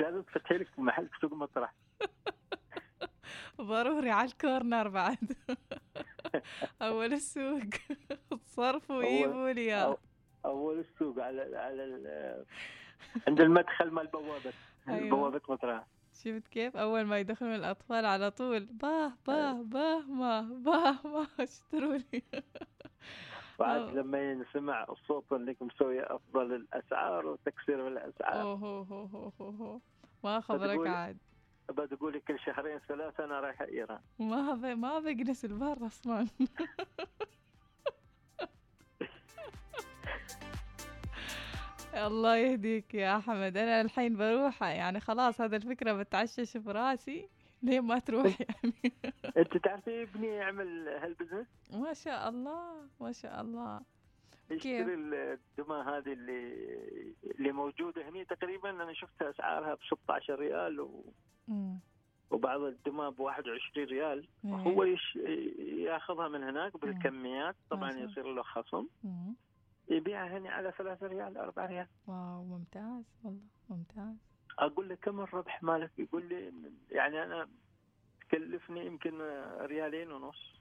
لازم 0.00 0.22
تفتحي 0.22 0.54
لك 0.54 0.78
محل 0.78 1.08
في 1.08 1.18
سوق 1.20 1.32
مطرح 1.34 1.74
ضروري 3.60 4.10
على 4.10 4.28
الكورنر 4.28 4.88
بعد. 4.88 5.32
أول 6.82 7.12
السوق. 7.12 7.60
تصرفوا 8.30 8.96
ويجيبوا 8.96 9.52
لي 9.52 9.96
أول 10.44 10.78
السوق 10.78 11.18
على 11.18 11.56
على 11.56 12.44
عند 13.28 13.40
المدخل 13.40 13.90
مال 13.90 14.06
بوابة. 14.06 14.52
أيوة. 14.88 15.10
بوابة 15.10 15.40
مطرح. 15.48 15.86
شفت 16.14 16.48
كيف؟ 16.48 16.76
أول 16.76 17.02
ما 17.02 17.18
يدخلون 17.18 17.54
الأطفال 17.54 18.04
على 18.04 18.30
طول 18.30 18.64
باه 18.64 19.12
باه 19.26 19.62
باه 19.62 20.00
ما 20.00 20.40
باه 20.40 20.98
ما 21.04 21.26
اشتروا 21.40 21.96
لي. 21.96 22.22
بعد. 23.58 23.94
لما 23.94 24.30
ينسمع 24.30 24.86
الصوت 24.88 25.32
انك 25.32 25.62
مسوي 25.62 26.02
أفضل 26.02 26.54
الأسعار 26.54 27.26
وتكسير 27.26 27.88
الأسعار. 27.88 28.42
أوه 28.42 28.54
هو 28.54 28.82
هو 28.82 29.32
هو 29.40 29.50
هو. 29.50 29.80
ما 30.24 30.40
خبرك 30.40 30.86
عاد. 30.86 31.18
بتقول 31.70 32.12
لي 32.12 32.20
كل 32.20 32.38
شهرين 32.40 32.78
ثلاثة 32.88 33.24
أنا 33.24 33.40
رايحة 33.40 33.64
إيران. 33.64 34.00
ما 34.18 34.54
ب... 34.54 34.64
ما 34.64 34.98
بجلس 34.98 35.44
البر 35.44 35.86
أصلا. 35.86 36.26
الله 41.94 42.36
يهديك 42.36 42.94
يا 42.94 43.16
أحمد. 43.16 43.56
أنا 43.56 43.80
الحين 43.80 44.16
بروح 44.16 44.62
يعني 44.62 45.00
خلاص 45.00 45.40
هذا 45.40 45.56
الفكرة 45.56 45.92
بتعشش 45.92 46.56
براسي 46.56 47.28
ليه 47.62 47.80
ما 47.80 47.98
تروح 47.98 48.40
يعني. 48.40 48.92
أنت 49.36 49.56
تعرفي 49.56 50.02
ابني 50.02 50.26
يعمل 50.26 50.88
هالبزنس؟ 50.88 51.46
ما 51.72 51.92
شاء 51.92 52.28
الله 52.28 52.88
ما 53.00 53.12
شاء 53.12 53.40
الله. 53.40 53.80
يشتري 54.50 54.94
الدمى 54.94 55.76
هذه 55.76 56.12
اللي 56.12 57.14
اللي 57.24 57.52
موجودة 57.52 58.08
هنا 58.08 58.24
تقريبا 58.24 58.70
أنا 58.70 58.92
شفتها 58.92 59.30
أسعارها 59.30 59.74
ب 59.74 59.78
16 59.82 60.34
ريال 60.38 60.80
و... 60.80 61.04
وبعض 62.30 62.60
الدمى 62.60 63.10
ب 63.10 63.20
21 63.20 63.86
ريال. 63.86 64.28
هو 64.44 64.84
يش... 64.84 65.16
ياخذها 65.78 66.28
من 66.28 66.42
هناك 66.42 66.80
بالكميات 66.80 67.56
طبعا 67.70 67.90
يصير 67.90 68.32
له 68.32 68.42
خصم. 68.42 68.86
يبيعها 69.88 70.38
هنا 70.38 70.50
على 70.50 70.72
3 70.78 71.06
ريال 71.06 71.36
4 71.36 71.66
ريال. 71.66 71.86
wow 72.06 72.44
ممتاز 72.44 73.04
والله 73.24 73.40
ممتاز. 73.68 74.14
أقول 74.58 74.88
له 74.88 74.94
كم 74.94 75.20
الربح 75.20 75.62
مالك؟ 75.62 75.90
يقول 75.98 76.28
لي 76.28 76.52
يعني 76.90 77.22
أنا 77.22 77.48
تكلفني 78.20 78.86
يمكن 78.86 79.18
ريالين 79.60 80.12
ونص. 80.12 80.60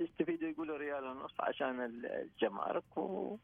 يستفيد 0.00 0.42
يقول 0.42 0.70
ريال 0.80 1.04
ونص 1.04 1.34
عشان 1.40 1.80
الجمارك 2.04 2.96
و... 2.98 3.36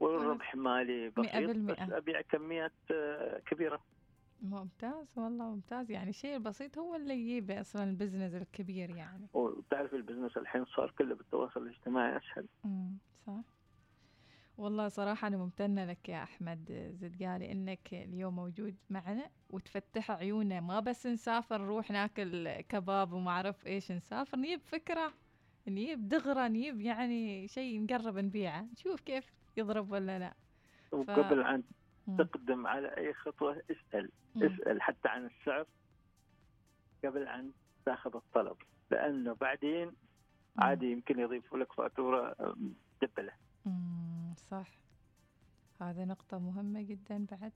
والربح 0.00 0.54
مالي 0.54 1.12
مئة 1.16 1.22
بسيط 1.22 1.46
بالمئة. 1.50 1.86
بس 1.86 1.92
أبيع 1.92 2.20
كميات 2.20 2.72
آه، 2.90 3.38
كبيرة. 3.38 3.80
ممتاز 4.42 5.18
والله 5.18 5.44
ممتاز. 5.44 5.90
يعني 5.90 6.10
الشيء 6.10 6.36
البسيط 6.36 6.78
هو 6.78 6.94
اللي 6.94 7.14
يجيب 7.14 7.50
أصلا 7.50 7.84
ال 7.84 7.90
business 7.90 8.34
الكبير 8.34 8.90
يعني. 8.90 9.26
وتعرف 9.32 9.94
البزنس 9.94 10.36
الحين 10.36 10.64
صار 10.64 10.90
كله 10.98 11.14
بالتواصل 11.14 11.62
الاجتماعي 11.62 12.16
أسهل. 12.16 12.46
امم 12.64 12.98
صح. 13.26 13.40
والله 14.58 14.88
صراحة 14.88 15.28
أنا 15.28 15.36
ممتنة 15.36 15.84
لك 15.84 16.08
يا 16.08 16.22
أحمد 16.22 16.92
زدقالي 16.94 17.52
إنك 17.52 17.94
اليوم 17.94 18.36
موجود 18.36 18.76
معنا 18.90 19.30
وتفتح 19.50 20.10
عيوننا 20.10 20.60
ما 20.60 20.80
بس 20.80 21.06
نسافر 21.06 21.58
نروح 21.62 21.90
ناكل 21.90 22.60
كباب 22.60 23.12
وما 23.12 23.30
أعرف 23.30 23.66
إيش 23.66 23.92
نسافر. 23.92 24.38
نجيب 24.38 24.60
فكرة 24.60 25.12
نجيب 25.68 26.08
دغرة 26.08 26.48
نجيب 26.48 26.80
يعني 26.80 27.48
شيء 27.48 27.82
نقرب 27.84 28.18
نبيعه 28.18 28.62
نشوف 28.72 29.00
كيف 29.00 29.30
يضرب 29.56 29.90
ولا 29.92 30.18
لا 30.18 30.34
وقبل 30.92 31.42
أن 31.42 31.64
مم. 32.06 32.28
تقدم 32.32 32.66
على 32.66 32.88
أي 32.96 33.14
خطوة 33.14 33.62
اسأل 33.70 34.10
مم. 34.34 34.60
اسأل 34.60 34.82
حتى 34.82 35.08
عن 35.08 35.26
السعر 35.26 35.66
قبل 37.04 37.28
أن 37.28 37.52
تأخذ 37.86 38.16
الطلب 38.16 38.56
لأنه 38.90 39.34
بعدين 39.40 39.96
عادي 40.58 40.86
يمكن 40.86 41.20
يضيفوا 41.20 41.58
لك 41.58 41.72
فاتورة 41.72 42.34
آم، 42.40 42.76
دبلة 43.02 43.32
مم. 43.64 44.34
صح 44.38 44.87
هذا 45.80 46.04
نقطة 46.04 46.38
مهمة 46.38 46.82
جدا 46.82 47.26
بعد 47.30 47.52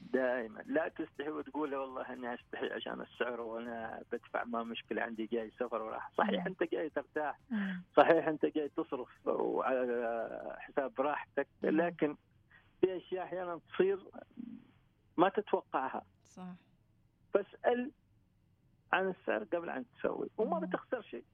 دائما 0.00 0.60
لا 0.66 0.88
تستحي 0.88 1.28
وتقول 1.30 1.74
والله 1.74 2.12
إني 2.12 2.34
أستحي 2.34 2.66
عشان 2.66 3.00
السعر 3.00 3.40
وأنا 3.40 4.02
بدفع 4.12 4.44
ما 4.44 4.62
مشكلة 4.62 5.02
عندي 5.02 5.26
جاي 5.26 5.50
سفر 5.50 5.82
وراح 5.82 6.10
صحيح. 6.18 6.46
أنت 6.46 6.62
جاي 6.62 6.90
ترتاح. 6.90 7.38
صحيح 7.96 8.28
أنت 8.28 8.46
جاي 8.46 8.68
تصرف 8.68 9.26
وعلى 9.26 10.56
حساب 10.58 11.00
راحتك. 11.00 11.48
لكن 11.62 12.16
في 12.80 12.96
أشياء 12.96 13.24
أحيانا 13.24 13.60
تصير 13.74 13.98
ما 15.16 15.28
تتوقعها 15.28 16.02
صح 16.24 16.54
فاسأل 17.34 17.90
عن 18.92 19.08
السعر 19.08 19.44
قبل 19.44 19.70
أن 19.70 19.84
تسوي 19.98 20.28
وما. 20.38 20.58
بتخسر 20.58 21.02
شيء 21.02 21.24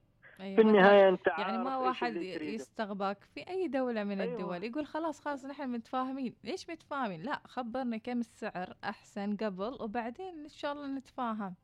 أيوة 0.42 0.56
في 0.56 0.62
مثلاً 0.62 0.70
النهاية 0.70 1.08
أنت 1.08 1.26
يعني 1.26 1.42
عارف 1.44 1.64
ما 1.64 1.76
واحد. 1.76 2.16
يستغباك 2.16 3.18
في 3.34 3.48
أي 3.48 3.68
دولة 3.68 4.04
من 4.04 4.20
أيوة. 4.20 4.34
الدول 4.34 4.64
يقول 4.64 4.86
خلاص 4.86 5.20
خلاص 5.20 5.44
نحن 5.44 5.68
متفاهمين. 5.70 6.34
ليش 6.44 6.70
متفاهمين؟ 6.70 7.22
لا 7.22 7.40
خبرني 7.44 7.98
كم 7.98 8.18
السعر 8.20 8.76
أحسن 8.84 9.36
قبل 9.36 9.76
وبعدين 9.80 10.38
إن 10.42 10.48
شاء 10.48 10.72
الله 10.72 10.86
نتفاهم. 10.98 11.54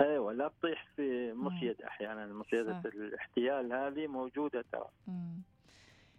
أيوه 0.00 0.32
لا 0.32 0.48
تطيح 0.48 0.86
في 0.96 1.32
مصيد 1.32 1.82
أحيانا. 1.82 2.26
مصيدة 2.26 2.72
صح. 2.80 2.86
الاحتيال 2.94 3.72
هذه 3.72 4.06
موجودة 4.06 4.64
ترى. 4.72 4.88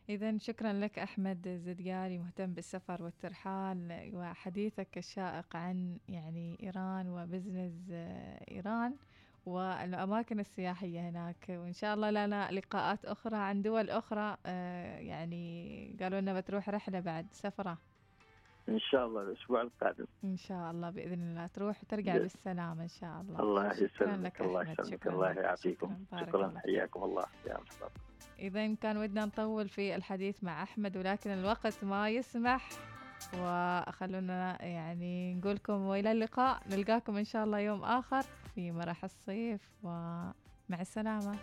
اذا 0.09 0.37
شكرا 0.37 0.73
لك 0.73 0.99
أحمد 0.99 1.47
زدقاري 1.65 2.17
مهتم 2.19 2.53
بالسفر 2.53 3.03
والترحال 3.03 4.09
وحديثك 4.13 4.97
الشائق 4.97 5.55
عن 5.55 5.97
يعني 6.09 6.57
إيران 6.63 7.09
وبزنس 7.09 7.89
آه، 7.91 8.45
ايران 9.47 9.93
والأماكن 9.93 10.39
السياحية 10.39 11.09
هناك 11.09 11.45
وإن 11.49 11.73
شاء 11.73 11.93
الله 11.93 12.11
لنا 12.11 12.51
لقاءات 12.51 13.05
أخرى 13.05 13.37
عن 13.37 13.61
دول 13.61 13.89
أخرى 13.89 14.37
آه، 14.45 14.99
يعني 14.99 15.97
قالوا 16.01 16.21
لنا 16.21 16.39
بتروح 16.39 16.69
رحلة 16.69 16.99
بعد 16.99 17.27
سفرة. 17.31 17.77
إن 18.69 18.79
شاء 18.79 19.05
الله 19.05 19.21
الأسبوع 19.21 19.61
القادم. 19.61 20.05
إن 20.23 20.37
شاء 20.37 20.71
الله 20.71 20.89
بإذن 20.89 21.21
الله 21.21 21.47
تروح 21.47 21.83
وترجع 21.83 22.17
بالسلامة 22.17 22.83
إن 22.83 22.87
شاء 22.87 23.21
الله. 23.21 23.39
الله 23.39 23.73
شكرا 23.73 23.85
يسلمك 23.85 24.25
لك 24.25 24.41
الله 24.41 24.61
يسلمك 24.61 24.89
شكراً 24.89 25.13
الله 25.13 25.31
يعافيكم. 25.31 25.95
شكراً،. 26.19 26.53
حياكم 26.57 27.03
الله. 27.03 27.25
يا 27.47 27.53
مرحبا 27.53 27.89
إذا 28.39 28.75
كان 28.75 28.97
ودنا 28.97 29.25
نطول 29.25 29.69
في 29.69 29.95
الحديث 29.95 30.43
مع 30.43 30.63
أحمد 30.63 30.97
ولكن 30.97 31.29
الوقت 31.29 31.83
ما 31.83 32.09
يسمح. 32.09 32.69
وخلونا 33.39 34.65
يعني 34.65 35.35
نقولكم 35.35 35.81
وإلى 35.81 36.11
اللقاء. 36.11 36.61
نلقاكم 36.69 37.17
إن 37.17 37.25
شاء 37.25 37.43
الله 37.43 37.59
يوم 37.59 37.83
آخر 37.83 38.21
في 38.55 38.71
مرح 38.71 39.03
الصيف 39.03 39.61
ومع 39.83 40.81
السلامة. 40.81 41.35